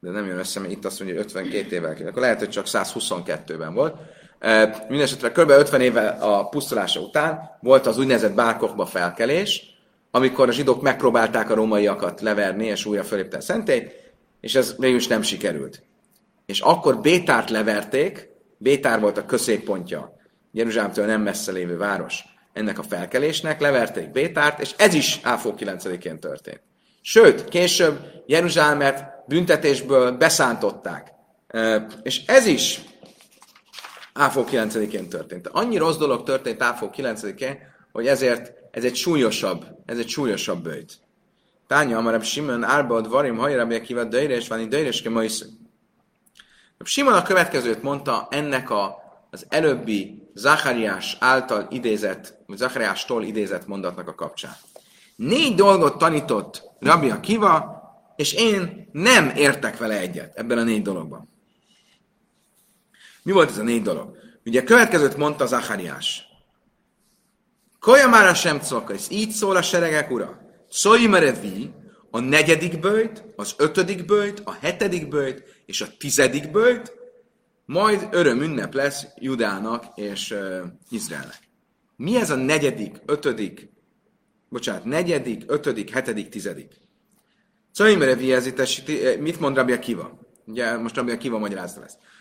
[0.00, 2.08] de nem jön össze, mert itt azt mondja, hogy 52 évvel kell.
[2.08, 3.96] Akkor lehet, hogy csak 122-ben volt.
[4.88, 5.50] Mindenesetre kb.
[5.50, 9.62] 50 évvel a pusztulása után volt az úgynevezett bárkokba felkelés,
[10.10, 14.96] amikor a zsidók megpróbálták a rómaiakat leverni, és újra fölépte a szentélyt, és ez végül
[14.96, 15.82] is nem sikerült.
[16.46, 20.16] És akkor Bétárt leverték, Bétár volt a középpontja,
[20.52, 26.20] Jeruzsálemtől nem messze lévő város ennek a felkelésnek, leverték Bétárt, és ez is Áfó 9-én
[26.20, 26.60] történt.
[27.02, 31.12] Sőt, később Jeruzsálemet büntetésből beszántották.
[32.02, 32.80] És ez is
[34.20, 35.48] Áfó 9-én történt.
[35.48, 37.58] Annyi rossz dolog történt Áfó 9-én,
[37.92, 40.98] hogy ezért ez egy súlyosabb, ez egy súlyosabb bőjt.
[41.66, 45.44] Tánya, amarab Simon, Árba, Varim, Hajrab, Akiva, Döjres, Vani, Döjres, Kemaisz.
[46.84, 48.96] Simon a következőt mondta ennek a,
[49.30, 54.56] az előbbi Zachariás által idézett, vagy Zachariástól idézett mondatnak a kapcsán.
[55.16, 57.82] Négy dolgot tanított Rabbi Akiva,
[58.16, 61.28] és én nem értek vele egyet ebben a négy dologban.
[63.22, 64.16] Mi volt ez a négy dolog?
[64.44, 66.24] Ugye a következőt mondta Zachariás.
[67.80, 70.40] Kojamára sem ez így szól a seregek ura.
[70.68, 71.70] Szojmerevi,
[72.10, 76.92] a negyedik bőjt, az ötödik bőjt, a hetedik bőjt és a tizedik bőjt,
[77.64, 81.38] majd öröm ünnep lesz Judának és uh, Izraelnek.
[81.96, 83.68] Mi ez a negyedik, ötödik,
[84.48, 86.72] bocsánat, negyedik, ötödik, hetedik, tizedik?
[87.72, 90.18] Szojmerevi, ez itt, mit mond Rabia Kiva?
[90.46, 91.80] Ugye most Rabia Kiva magyarázta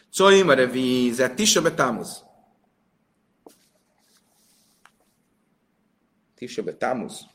[0.10, 0.17] lesz.
[0.17, 2.28] Szojmerevi, ez tisha betámuz.
[6.36, 7.26] Tisha Tamuz.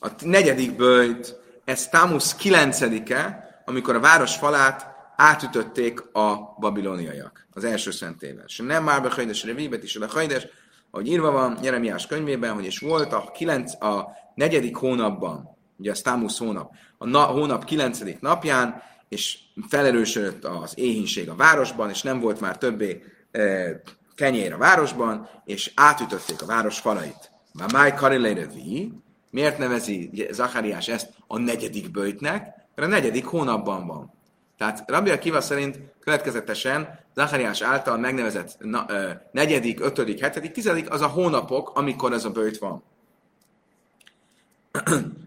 [0.00, 4.86] A negyedik bőjt, ez Tamuz kilencedike, amikor a város falát
[5.16, 8.44] átütötték a babiloniaiak, az első szentével.
[8.46, 10.46] És nem már behajdes, revibet is a hajdes,
[10.90, 15.96] ahogy írva van Jeremiás könyvében, hogy és volt a, kilenc, a negyedik hónapban, ugye a
[16.02, 22.20] Tamus hónap, a na, hónap kilencedik napján, és felerősödött az éhínség a városban, és nem
[22.20, 23.82] volt már többé e,
[24.14, 27.30] kenyér a városban, és átütötték a város falait.
[27.52, 28.92] Már máj karilérevi,
[29.30, 32.42] miért nevezi Zachariás ezt a negyedik bőjtnek?
[32.74, 34.12] Mert a negyedik hónapban van.
[34.58, 41.00] Tehát Rabbi Akiva szerint következetesen Zachariás által megnevezett na, ö, negyedik, ötödik, hetedik, tizedik az
[41.00, 42.82] a hónapok, amikor ez a bőjt van.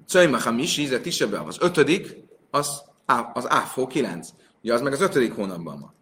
[0.07, 2.15] Cöjma Hamis, Íze Tisebe, az ötödik,
[2.51, 2.83] az,
[3.33, 4.29] az Áfó 9.
[4.63, 5.93] Ugye az meg az ötödik hónapban van.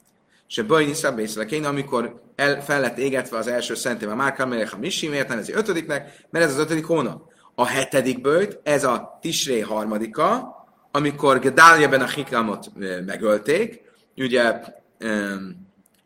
[0.47, 4.77] És a Bajni Szabészlekény, amikor el, fel lett égetve az első szentével, már Kamelech a
[4.77, 6.25] Misi, miért nevezi ötödiknek?
[6.29, 7.31] Mert ez az ötödik hónap.
[7.55, 10.55] A hetedik bőjt, ez a Tisré harmadika,
[10.91, 12.71] amikor Gedáliaben a Hikamot
[13.05, 13.81] megölték,
[14.17, 14.61] ugye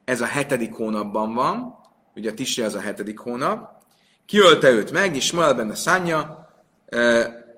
[0.06, 1.76] ez a hetedik hónapban van,
[2.16, 3.84] ugye a Tisré az a hetedik hónap,
[4.26, 6.50] kiölte őt meg, és Smuel benne szánja,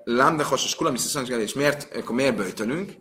[0.04, 0.98] Lámdachos és Kulami
[1.28, 2.92] és miért, akkor miért bőjtönünk?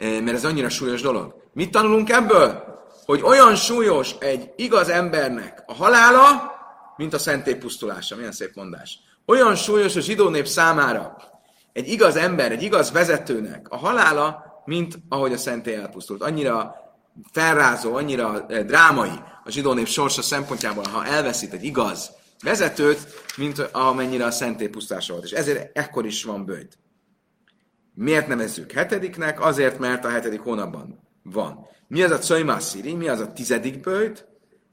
[0.00, 1.34] Mert ez annyira súlyos dolog.
[1.52, 2.70] Mit tanulunk ebből?
[3.10, 6.52] hogy olyan súlyos egy igaz embernek a halála,
[6.96, 8.16] mint a szentély pusztulása.
[8.16, 8.98] Milyen szép mondás.
[9.26, 11.16] Olyan súlyos a zsidó nép számára
[11.72, 16.22] egy igaz ember, egy igaz vezetőnek a halála, mint ahogy a szentély elpusztult.
[16.22, 16.74] Annyira
[17.32, 22.10] felrázó, annyira eh, drámai a zsidó nép sorsa szempontjából, ha elveszít egy igaz
[22.42, 22.98] vezetőt,
[23.36, 25.24] mint amennyire a szentély pusztulása volt.
[25.24, 26.78] És ezért ekkor is van bőjt.
[28.00, 29.40] Miért nevezzük hetediknek?
[29.40, 31.66] Azért, mert a hetedik hónapban van.
[31.88, 32.94] Mi az a Czajmásziri?
[32.94, 34.26] Mi az a tizedik bőjt?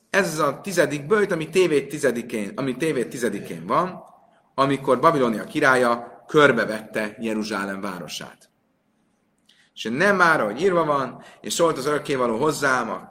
[0.10, 4.04] Ez az a tizedik bőjt, ami tévét tizedikén, ami tévét tizedikén van,
[4.56, 8.50] amikor Babilonia királya körbevette Jeruzsálem városát.
[9.74, 13.08] És nem már, ahogy írva van, és szólt az örökkévaló hozzám a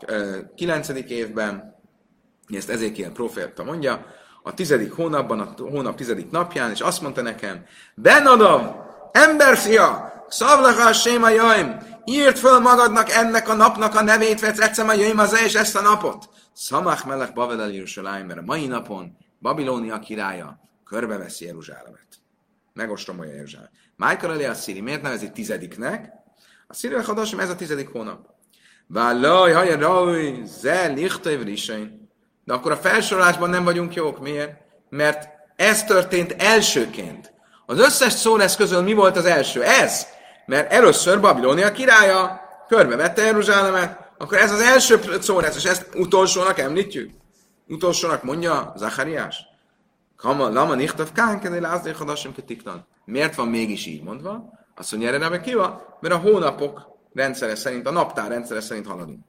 [0.55, 1.75] kilencedik évben,
[2.49, 4.07] ezt Ezékiel proféta mondja,
[4.43, 7.65] a tizedik hónapban, a hónap tizedik napján, és azt mondta nekem,
[7.95, 14.59] Benadav, emberfia, szavlaka a séma jaim, írd föl magadnak ennek a napnak a nevét, vett
[14.59, 16.29] ecem a jaim az és ezt a napot.
[16.53, 22.07] Szamach melek Bavel Jeruzsálem, mert a mai napon Babilónia királya körbeveszi Jeruzsálemet.
[22.73, 23.73] Megostromolja Jeruzsálemet.
[23.97, 26.13] Májkar elé a Szíri, miért nevezi tizediknek?
[26.67, 28.35] A Szíri Hadasim, ez a tizedik hónap.
[28.87, 31.31] Vállaj, haja, raj, ze, lichta,
[32.45, 34.21] De akkor a felsorolásban nem vagyunk jók.
[34.21, 34.61] Miért?
[34.89, 37.33] Mert ez történt elsőként.
[37.67, 39.63] Az összes szó lesz közül mi volt az első?
[39.63, 40.07] Ez!
[40.47, 46.59] Mert először Babilónia királya körbevette Jeruzsálemet, akkor ez az első szó lesz, és ezt utolsónak
[46.59, 47.11] említjük.
[47.69, 49.45] Utolsónak mondja Zachariás.
[50.17, 52.87] Kama, lama nichtav kánkedé lázdé hadasim ketiktan.
[53.05, 54.53] Miért van mégis így mondva?
[54.75, 56.81] Azt mondja erre Kiva, mert a hónapok
[57.15, 59.25] rendszere szerint, a naptár rendszere szerint haladunk.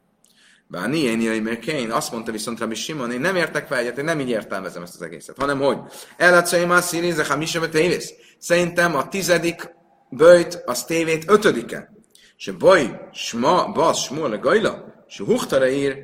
[0.92, 4.04] Ilyen ilyen, mert Kén azt mondta viszont Rabbi Simon, én nem értek fel egyet, én
[4.04, 5.78] nem így értelmezem ezt az egészet, hanem hogy
[6.18, 8.14] Elatszai már színéze, ha misebe tévész.
[8.38, 9.76] Szerintem a tizedik
[10.10, 11.92] bőjt az tévét ötödike.
[12.38, 15.96] És baj, sma, bas, smol, gajla, és huchtara ír,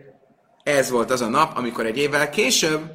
[0.63, 2.91] ez volt az a nap, amikor egy évvel később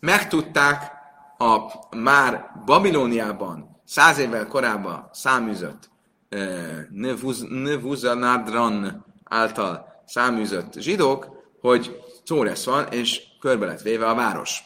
[0.00, 0.92] megtudták
[1.38, 1.58] a
[1.96, 5.90] már Babilóniában száz évvel korábban száműzött
[7.48, 11.26] Nevuzanadran által száműzött zsidók,
[11.60, 14.60] hogy Czóresz van, és körbe lett véve a város.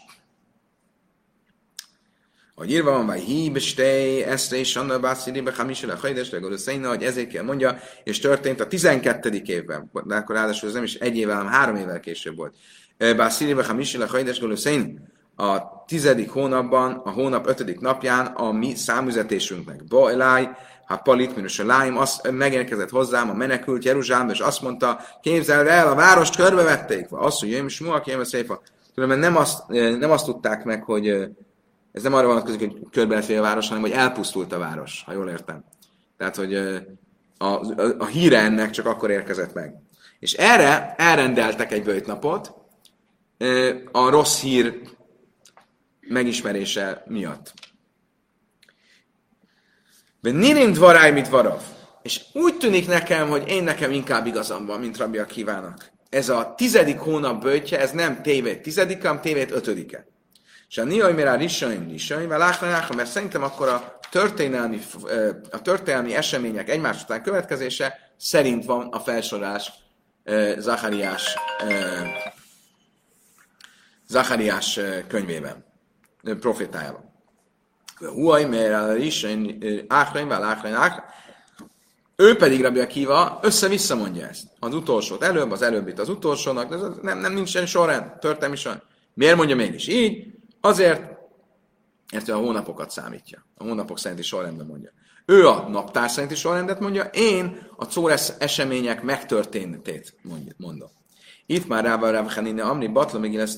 [2.54, 6.88] Hogy írva van, vagy híbestej, eszre és anna básziri, be hamisel a hajdes, legoló széna,
[6.88, 9.42] hogy ezért kell mondja, és történt a 12.
[9.44, 12.54] évben, de akkor ráadásul ez nem is egy évvel, hanem három évvel később volt.
[12.98, 14.56] Básziri, be hamisel a hajdes, legoló
[15.36, 19.84] a tizedik hónapban, a hónap ötödik napján a mi számüzetésünknek.
[19.84, 20.50] Bajláj,
[20.86, 25.66] ha palit, minus a láim, azt megérkezett hozzám a menekült Jeruzsálembe, és azt mondta, képzeld
[25.66, 27.06] el, a várost körbevették.
[27.10, 28.60] Azt, hogy jöjjön, Smuha, a szépa.
[28.94, 29.68] Különben nem azt,
[29.98, 31.08] nem azt tudták meg, hogy
[31.92, 35.28] ez nem arra vonatkozik, hogy körbe a város, hanem hogy elpusztult a város, ha jól
[35.28, 35.64] értem.
[36.16, 36.54] Tehát, hogy
[37.38, 39.74] a, a, a híre ennek csak akkor érkezett meg.
[40.18, 42.54] És erre elrendeltek egy bőjtnapot,
[43.92, 44.80] a rossz hír
[46.08, 47.52] megismerése miatt.
[50.20, 51.62] De nirim dvaráj, mit varav.
[52.02, 55.90] És úgy tűnik nekem, hogy én nekem inkább igazam van, mint Rabbi Akivának.
[56.08, 60.06] Ez a tizedik hónap bőtje, ez nem tévét tizedike, hanem tévét ötödike.
[60.68, 64.80] És a niaj mire risaim risaim, mert szerintem akkor a történelmi,
[65.50, 69.72] a történelmi események egymás után következése szerint van a felsorás
[70.58, 71.36] Zachariás,
[74.08, 75.65] Zachariás könyvében
[76.34, 77.04] profétájában.
[77.98, 79.26] Huaj, mert is,
[79.88, 81.02] áhrain, vál áhrain,
[82.16, 84.44] Ő pedig Rabbi Akiva össze-vissza mondja ezt.
[84.58, 88.82] Az utolsót előbb, az előbbit az utolsónak, de nem, nem nincsen sorrend, történelmi sorrend.
[89.14, 90.26] Miért mondja mégis így?
[90.60, 91.02] Azért,
[92.12, 93.46] mert a hónapokat számítja.
[93.56, 94.90] A hónapok szerinti sorrendben mondja.
[95.24, 100.14] Ő a naptár szerinti sorrendet mondja, én a Czóresz események megtörténtét
[100.56, 100.88] mondom.
[101.46, 103.54] Itt már rá van Hanine Amri Batla Megilles.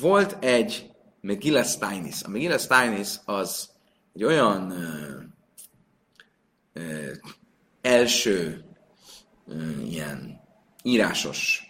[0.00, 0.90] Volt egy
[1.28, 2.22] Megillah Steinis.
[2.22, 3.70] A Megillah Steinis az
[4.14, 5.20] egy olyan ö,
[6.72, 7.12] ö,
[7.80, 8.64] első
[9.46, 10.40] ö, ilyen
[10.82, 11.62] írásos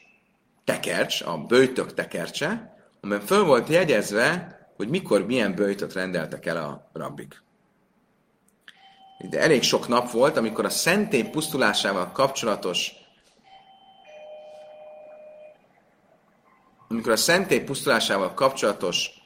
[0.64, 6.90] tekercs, a bőjtök tekercse, amiben föl volt jegyezve, hogy mikor milyen bőjtöt rendeltek el a
[6.92, 7.42] rabbik.
[9.28, 12.92] De elég sok nap volt, amikor a szentély pusztulásával kapcsolatos
[16.88, 19.17] amikor a szentély pusztulásával kapcsolatos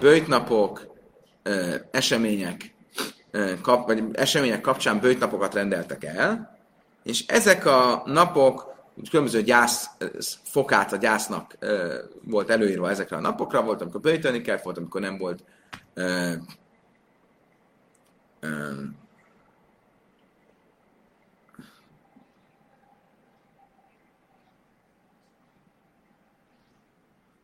[0.00, 0.86] bőjtnapok,
[1.90, 2.74] események,
[3.62, 6.58] kap, vagy események kapcsán bőjtnapokat rendeltek el,
[7.02, 8.76] és ezek a napok
[9.10, 9.88] különböző gyász
[10.42, 11.58] fokát a gyásznak
[12.24, 15.44] volt előírva ezekre a napokra, volt, amikor bőjtölni kell, volt, amikor nem volt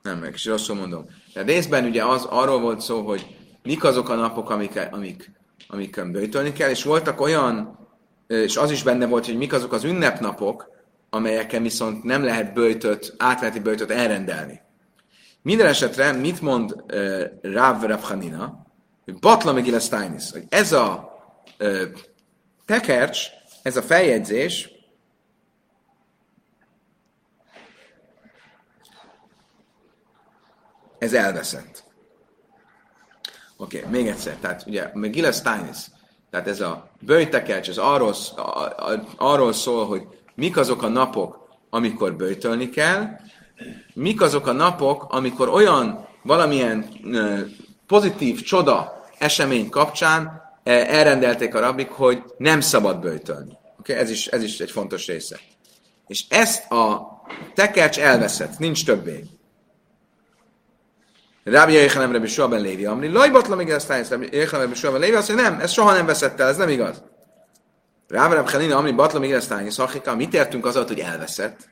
[0.05, 1.07] Nem, meg is rosszul mondom.
[1.35, 5.31] De részben ugye az, arról volt szó, hogy mik azok a napok, amik, amik,
[5.69, 7.79] amiken bőjtölni kell, és voltak olyan,
[8.27, 10.71] és az is benne volt, hogy mik azok az ünnepnapok,
[11.11, 14.61] amelyeken viszont nem lehet bőjtöt, átmeneti bőjtöt elrendelni.
[15.43, 18.67] Minden esetre mit mond uh, Rav Ravchanina,
[19.05, 21.13] hogy Batla hogy ez a
[21.59, 21.83] uh,
[22.65, 23.27] tekercs,
[23.63, 24.74] ez a feljegyzés,
[31.05, 31.85] ez elveszett.
[33.57, 34.37] Oké, okay, még egyszer.
[34.41, 35.77] Tehát ugye Megillah Steinis,
[36.31, 38.15] tehát ez a bőjtekercs, ez arról,
[39.17, 40.03] arról szól, hogy
[40.35, 43.09] mik azok a napok, amikor bőjtölni kell,
[43.95, 46.89] mik azok a napok, amikor olyan valamilyen
[47.87, 53.59] pozitív csoda esemény kapcsán elrendelték a rabik, hogy nem szabad bőjtölni.
[53.79, 53.97] Okay?
[53.97, 55.41] Ez, is, ez is egy fontos része.
[56.07, 57.13] És ezt a
[57.55, 59.25] tekercs elveszett, nincs többé.
[61.45, 64.91] Rabbi Yechanem Rabbi Shua ben Lévi Amri, lajbatla még ezt állsz, Rabbi Yechanem Rabbi Shua
[64.91, 67.03] ben Lévi, azt mondja, nem, ez soha nem veszett el, ez nem igaz.
[68.09, 71.69] Rabbi Rabbi Chanina Amri, batla még ezt állsz, Hachika, mit értünk az hogy elveszett?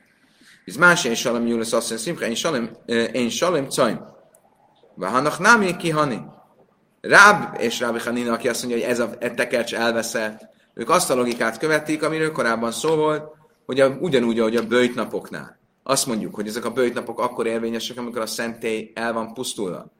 [0.65, 2.69] Ez más én salem Julius azt mondja, szimcha, én salem,
[3.11, 3.99] én salem cajm.
[4.95, 6.21] Vahanach nami kihani.
[7.01, 10.41] Ráb és Rabbi Chanina, aki azt mondja, hogy ez a tekercs elveszett,
[10.73, 13.23] ők azt a logikát követik, amiről korábban szó volt,
[13.65, 15.62] hogy ugyanúgy, ahogy a bőjtnapoknál.
[15.83, 19.91] Azt mondjuk, hogy ezek a bőjtnapok akkor érvényesek, amikor a szentély el van pusztulva.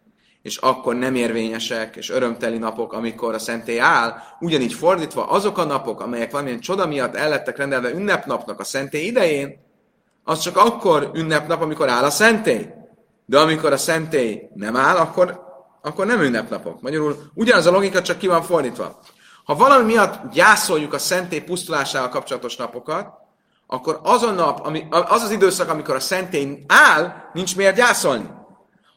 [0.42, 4.14] És akkor nem érvényesek, és örömteli napok, amikor a szentély áll.
[4.40, 9.06] Ugyanígy fordítva, azok a napok, amelyek valamilyen csoda miatt el lettek rendelve ünnepnapnak a szentély
[9.06, 9.62] idején,
[10.24, 12.68] az csak akkor ünnepnap, amikor áll a szentély.
[13.26, 15.42] De amikor a szentély nem áll, akkor,
[15.82, 16.82] akkor nem ünnepnapok.
[16.82, 19.00] Magyarul ugyanaz a logika, csak ki van fordítva.
[19.44, 23.23] Ha valami miatt gyászoljuk a szentély pusztulásával kapcsolatos napokat,
[23.74, 28.30] akkor az a nap, ami, az az időszak, amikor a szentély áll, nincs miért gyászolni.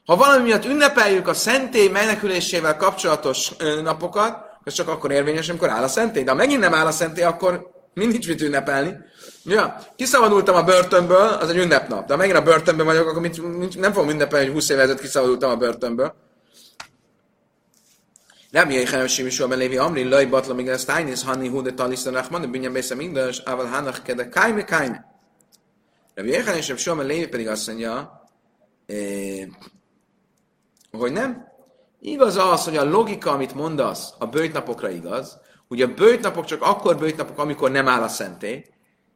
[0.05, 3.53] Ha valami miatt ünnepeljük a szentély menekülésével kapcsolatos
[3.83, 6.23] napokat, ez csak akkor érvényes, amikor áll a szentély.
[6.23, 8.97] De ha megint nem áll a szentély, akkor mind nincs mit ünnepelni.
[9.45, 12.07] Ja, kiszabadultam a börtönből, az egy ünnepnap.
[12.07, 15.01] De ha megint a börtönben vagyok, akkor mit, nem fogom ünnepelni, hogy 20 éve ezelőtt
[15.01, 16.15] kiszabadultam a börtönből.
[18.57, 22.73] Rabbi Yechanan Shimishua ben Levi Amri, Loi Batla Miguel Steinis, Hani Hude Talistan Rachman, Binyan
[22.73, 25.05] Bésze Mindas, Aval Hanach Kede Kaime Kaime.
[26.15, 28.23] Rabbi Yechanan Shimishua ben Levi pedig azt mondja,
[28.87, 29.47] eh,
[30.93, 31.47] hogy nem.
[32.01, 35.39] Igaz az, hogy a logika, amit mondasz, a bőjtnapokra igaz,
[35.69, 38.65] hogy a bőjtnapok csak akkor bőjtnapok, amikor nem áll a szentély,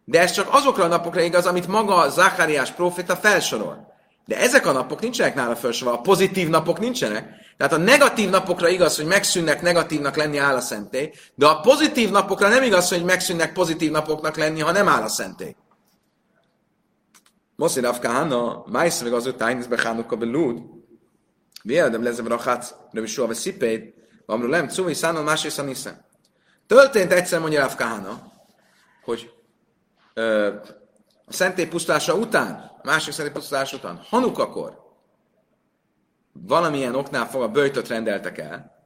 [0.04, 3.94] de ez csak azokra a napokra igaz, amit maga Zachariás proféta felsorol.
[4.30, 7.28] De ezek a napok nincsenek nála felsorolva, a pozitív napok nincsenek.
[7.56, 12.10] Tehát a negatív napokra igaz, hogy megszűnnek negatívnak lenni áll a szentély, de a pozitív
[12.10, 15.56] napokra nem igaz, hogy megszűnnek pozitív napoknak lenni, ha nem áll a szentély.
[17.56, 20.62] Moszi Rav Kahana, májsz meg az után, ez bechánuka belúd,
[21.62, 23.82] Viedem lezem rachat, Rabbi Shua veszipéd,
[24.26, 26.04] Amru lem, cumi szánon másrészt a niszem.
[26.66, 28.32] Történt egyszer, mondja Rav Kahana,
[29.04, 29.30] hogy
[30.14, 30.46] ö,
[31.24, 34.78] a szentély pusztulása után, a másik szentély pusztulása után, Hanukakor,
[36.32, 38.78] valamilyen oknál fogva böjtöt rendeltek el,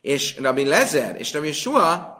[0.00, 2.18] és Rabbi Lezer és Rabbi Shua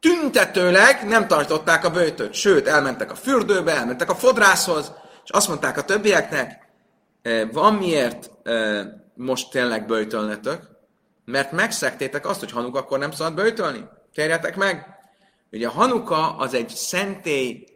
[0.00, 4.92] tüntetőleg nem tartották a böjtöt, sőt, elmentek a fürdőbe, elmentek a fodrászhoz,
[5.24, 6.68] és azt mondták a többieknek,
[7.52, 8.30] van miért
[9.14, 10.62] most tényleg böjtölnetek,
[11.24, 13.88] mert megszektétek azt, hogy Hanuka akkor nem szabad böjtölni.
[14.12, 14.86] Kérjetek meg!
[15.52, 17.66] Ugye a Hanuka az egy szentély,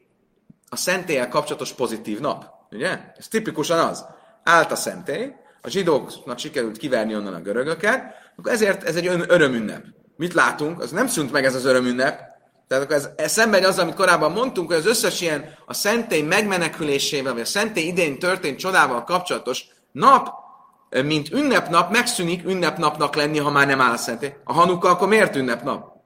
[0.69, 2.56] a szentélyel kapcsolatos pozitív nap.
[2.71, 2.99] Ugye?
[3.17, 4.05] Ez tipikusan az.
[4.45, 9.85] Állt a szentély, a zsidóknak sikerült kiverni onnan a görögöket, akkor ezért ez egy örömünnep.
[10.17, 10.81] Mit látunk?
[10.81, 12.21] Az nem szűnt meg ez az örömünnep.
[12.69, 16.23] Tehát akkor ez, ez szemben az, amit korábban mondtunk, hogy az összes ilyen a szentély
[16.23, 20.29] megmenekülésével, vagy a szentély idén történt csodával kapcsolatos nap,
[21.05, 24.35] mint ünnepnap, megszűnik ünnepnapnak lenni, ha már nem áll a szentély.
[24.45, 25.97] A Hanuka akkor miért ünnepnap?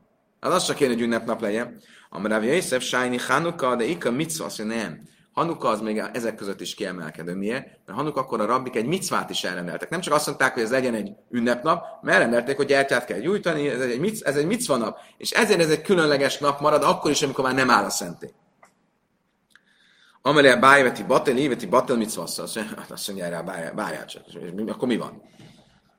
[0.41, 1.81] Hát az csak kéne, hogy ünnepnap legyen.
[2.11, 5.09] Amarav Yosef, Sájni, Hanuka, de Ika, Mitzvah, nem.
[5.41, 7.35] Hanuka az még ezek között is kiemelkedő.
[7.35, 7.67] Miért?
[7.87, 9.89] Mert Hanuka akkor a rabbik egy micvát is elrendeltek.
[9.89, 13.69] Nem csak azt mondták, hogy ez legyen egy ünnepnap, mert elrendelték, hogy gyertyát kell gyújtani,
[13.69, 14.99] ez egy, mic, ez egy micva nap.
[15.17, 18.31] És ezért ez egy különleges nap marad, akkor is, amikor már nem áll a szentély.
[20.23, 24.23] Amelé a bájveti batel, éveti batel micva, azt mondja erre a báját csak.
[24.67, 25.23] Akkor mi van?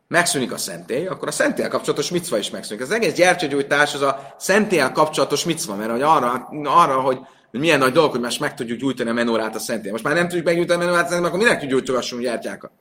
[0.08, 2.84] megszűnik a szentély, akkor a szentélyel kapcsolatos micva is megszűnik.
[2.84, 7.20] Az egész gyertyagyújtás az a szentélyel kapcsolatos micva, mert hogy arra, arra hogy
[7.52, 9.92] hogy milyen nagy dolog, hogy most meg tudjuk gyújtani a menorát a szentén.
[9.92, 12.72] Most már nem tudjuk meggyújtani a menorát a szentén, akkor minek gyújtogassunk gyertyákat?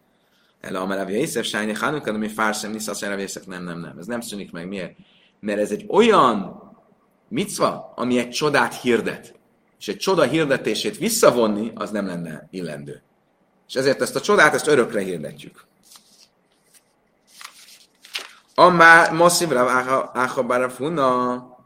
[0.61, 3.95] El a merevi észre, sájni, hánukat, ami fárszem, niszasz, nem, nem, nem.
[3.99, 4.69] Ez nem szűnik meg.
[4.69, 4.97] Miért?
[5.41, 6.63] Mert ez egy olyan
[7.29, 9.35] micva, ami egy csodát hirdet.
[9.79, 13.03] És egy csoda hirdetését visszavonni, az nem lenne illendő.
[13.69, 15.65] És ezért ezt a csodát, ezt örökre hirdetjük.
[18.55, 19.71] Amá, masszívra
[20.13, 21.59] áha funa.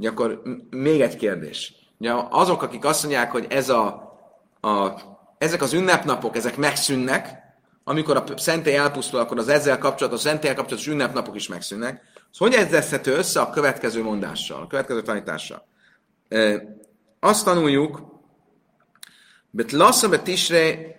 [0.00, 1.74] Ugye akkor még egy kérdés.
[1.98, 3.84] Ugye azok, akik azt mondják, hogy ez a,
[4.60, 5.00] a,
[5.38, 7.38] ezek az ünnepnapok, ezek megszűnnek,
[7.84, 12.02] amikor a szentély elpusztul, akkor az ezzel kapcsolatos, a szentély kapcsolatos ünnepnapok is megszűnnek.
[12.30, 15.66] Szóval hogy egyezhető össze a következő mondással, a következő tanítással?
[16.28, 16.62] E,
[17.20, 18.02] azt tanuljuk,
[19.50, 20.96] bet lassa bet isre,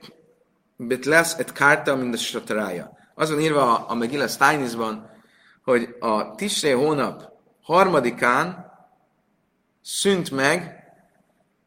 [0.78, 2.97] bet lesz et kárta, mint a sratarája.
[3.16, 5.10] Az van írva a Megillah Steinisban,
[5.64, 7.24] hogy a Tisré hónap
[7.62, 8.70] harmadikán
[9.82, 10.84] szűnt meg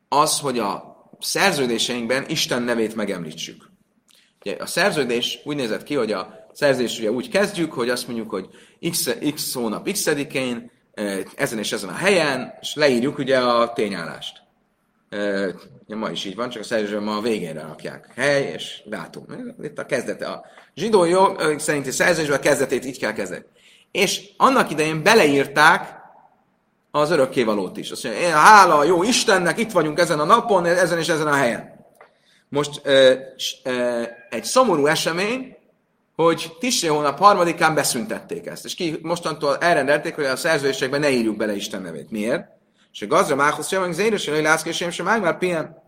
[0.09, 3.71] az, hogy a szerződéseinkben Isten nevét megemlítsük.
[4.41, 8.31] Ugye a szerződés úgy nézett ki, hogy a szerződés ugye úgy kezdjük, hogy azt mondjuk,
[8.31, 8.49] hogy
[8.91, 10.71] x, x hónap x-edikén,
[11.37, 14.43] ezen és ezen a helyen, és leírjuk ugye a tényállást.
[15.87, 18.12] Ja, ma is így van, csak a szerződésben ma a végére rakják.
[18.15, 19.27] Hely és dátum.
[19.62, 20.27] Itt a kezdete.
[20.27, 20.45] A
[20.75, 23.45] zsidó jog szerinti szerződésben a kezdetét így kell kezdeni.
[23.91, 26.04] És annak idején beleírták
[27.01, 27.90] az örökkévalót is.
[27.90, 31.86] Azt mondja, hála jó Istennek, itt vagyunk ezen a napon, ezen és ezen a helyen.
[32.49, 33.14] Most ö,
[33.64, 35.57] ö, egy szomorú esemény,
[36.16, 38.64] hogy Tisé hónap harmadikán beszüntették ezt.
[38.64, 42.11] És ki mostantól elrendelték, hogy a szerződésekben ne írjuk bele Isten nevét.
[42.11, 42.49] Miért?
[42.92, 45.82] És a gazra mához sem, hogy zéres, hogy lászkésém sem már pihen.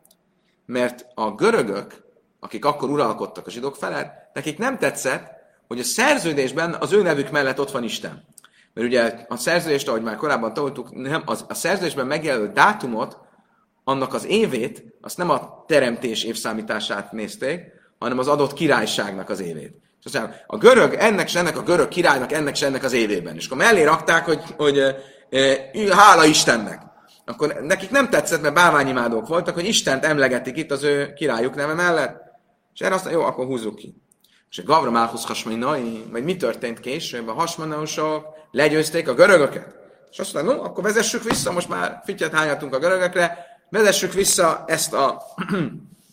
[0.67, 2.05] Mert a görögök,
[2.41, 5.31] akik akkor uralkodtak a zsidók felett, nekik nem tetszett,
[5.69, 8.25] hogy a szerződésben az ő nevük mellett ott van Isten.
[8.77, 13.19] Mert ugye a szerződést, ahogy már korábban tanultuk, nem, az, a szerződésben megjelölt dátumot,
[13.85, 17.61] annak az évét, azt nem a teremtés évszámítását nézték,
[17.99, 19.75] hanem az adott királyságnak az évét.
[20.01, 23.35] És aztán a görög, ennek se ennek a görög királynak, ennek se ennek az évében.
[23.35, 24.97] És akkor mellé rakták, hogy, hogy e,
[25.31, 26.83] e, hála Istennek.
[27.25, 31.75] Akkor nekik nem tetszett, mert báványimádók voltak, hogy Istent emlegetik itt az ő királyuk neve
[31.75, 32.21] mellett.
[32.75, 33.95] És erre aztán jó, akkor húzzuk ki.
[34.51, 39.75] És a Gavra Máhusz Hasmainai, vagy mi történt később, a hasmanósok legyőzték a görögöket.
[40.11, 44.65] És azt mondta, no, akkor vezessük vissza, most már fityet hányatunk a görögökre, vezessük vissza
[44.67, 45.23] ezt a,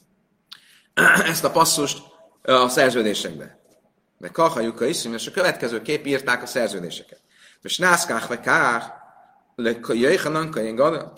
[1.31, 1.97] ezt a passzust
[2.41, 3.59] a szerződésekbe.
[4.17, 7.19] De kahajuk a iszim, és a következő kép írták a szerződéseket.
[7.61, 9.01] És nászkák vagy kár,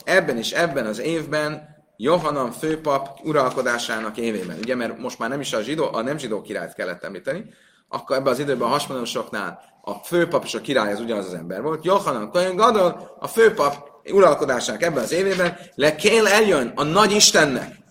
[0.04, 4.58] ebben és ebben az évben Johanan főpap uralkodásának évében.
[4.58, 7.46] Ugye, mert most már nem is a, zsidó, a nem zsidó királyt kellett említeni,
[7.88, 11.62] akkor ebben az időben a hasonlósoknál a főpap és a király az ugyanaz az ember
[11.62, 11.86] volt.
[11.86, 17.84] Johanan Kohen Gadol, a főpap uralkodásának ebben az évében le kell eljön a nagy Istennek.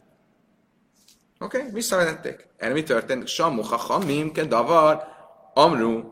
[1.39, 2.49] Oké, okay, visszavezették.
[2.57, 3.27] Erre mi történt?
[3.27, 5.03] Samu hachamim ke davar
[5.55, 6.03] amru.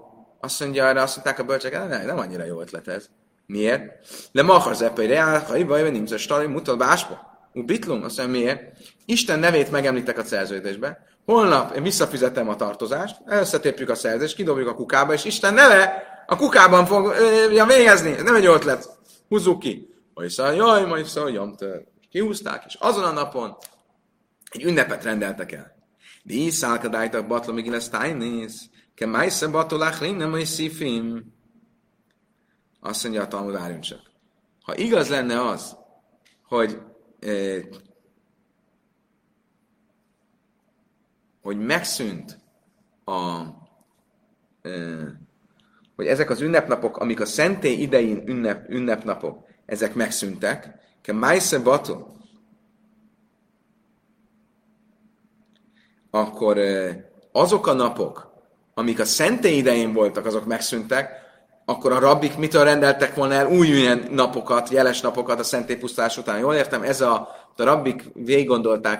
[0.41, 3.07] Azt mondja, erre azt mondták a bölcsek, nem, nem annyira jó ötlet ez.
[3.47, 3.83] Miért?
[4.33, 7.32] Le machar zepai reál, ha vagy nincs a stari, mutat.
[7.53, 8.77] Bitlum, azt mondja, miért?
[9.05, 11.07] Isten nevét megemlítek a szerződésbe.
[11.25, 16.37] Holnap én visszafizetem a tartozást, összetépjük a szerződést, kidobjuk a kukába, és Isten neve a
[16.37, 17.15] kukában fog
[17.53, 18.11] ja, végezni.
[18.11, 18.89] Ez nem egy ötlet.
[19.29, 19.89] Húzzuk ki.
[20.15, 21.85] Majd szóval, jaj, majd szóval, jomtör.
[22.11, 23.57] Kihúzták, és azon a napon
[24.51, 25.75] egy ünnepet rendeltek el.
[26.23, 31.35] Di szálkadájtak batla még lesz tájnész, ke májsze batolák nem egy szífim.
[32.81, 34.01] Azt mondja a Talmud, csak.
[34.63, 35.77] Ha igaz lenne az,
[36.49, 36.79] hogy
[41.43, 42.39] hogy megszűnt
[43.05, 43.45] a
[45.97, 52.17] hogy ezek az ünnepnapok, amik a szentély idején ünnep, ünnepnapok, ezek megszűntek, ke májsze bató,
[56.11, 56.59] akkor
[57.33, 58.33] azok a napok,
[58.75, 61.22] amik a szentély idején voltak, azok megszűntek,
[61.65, 66.39] akkor a rabbik mitől rendeltek volna el új ilyen napokat, jeles napokat a szentélypusztás után?
[66.39, 68.51] Jól értem, ez a, a rabbik végig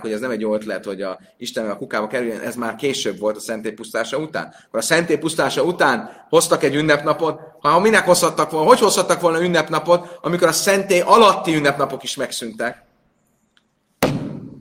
[0.01, 3.19] hogy ez nem egy jó ötlet, hogy a Isten a kukába kerüljön, ez már később
[3.19, 4.55] volt a szentélypusztása után.
[4.67, 10.19] Akkor a szentélypusztása után hoztak egy ünnepnapot, ha minek hozhattak volna, hogy hozhattak volna ünnepnapot,
[10.21, 12.85] amikor a szentély alatti ünnepnapok is megszűntek?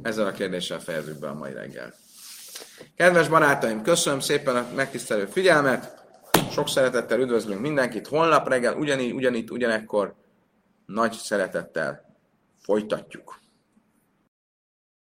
[0.02, 1.94] Ezzel a kérdéssel fejezzük be a mai reggel.
[2.98, 6.01] Kedves barátaim, köszönöm szépen a megtisztelő figyelmet!
[6.50, 8.08] Sok szeretettel üdvözlünk mindenkit.
[8.08, 10.16] Holnap reggel ugyanígy, ugyanitt, ugyanekkor
[10.86, 12.16] nagy szeretettel
[12.60, 13.41] folytatjuk.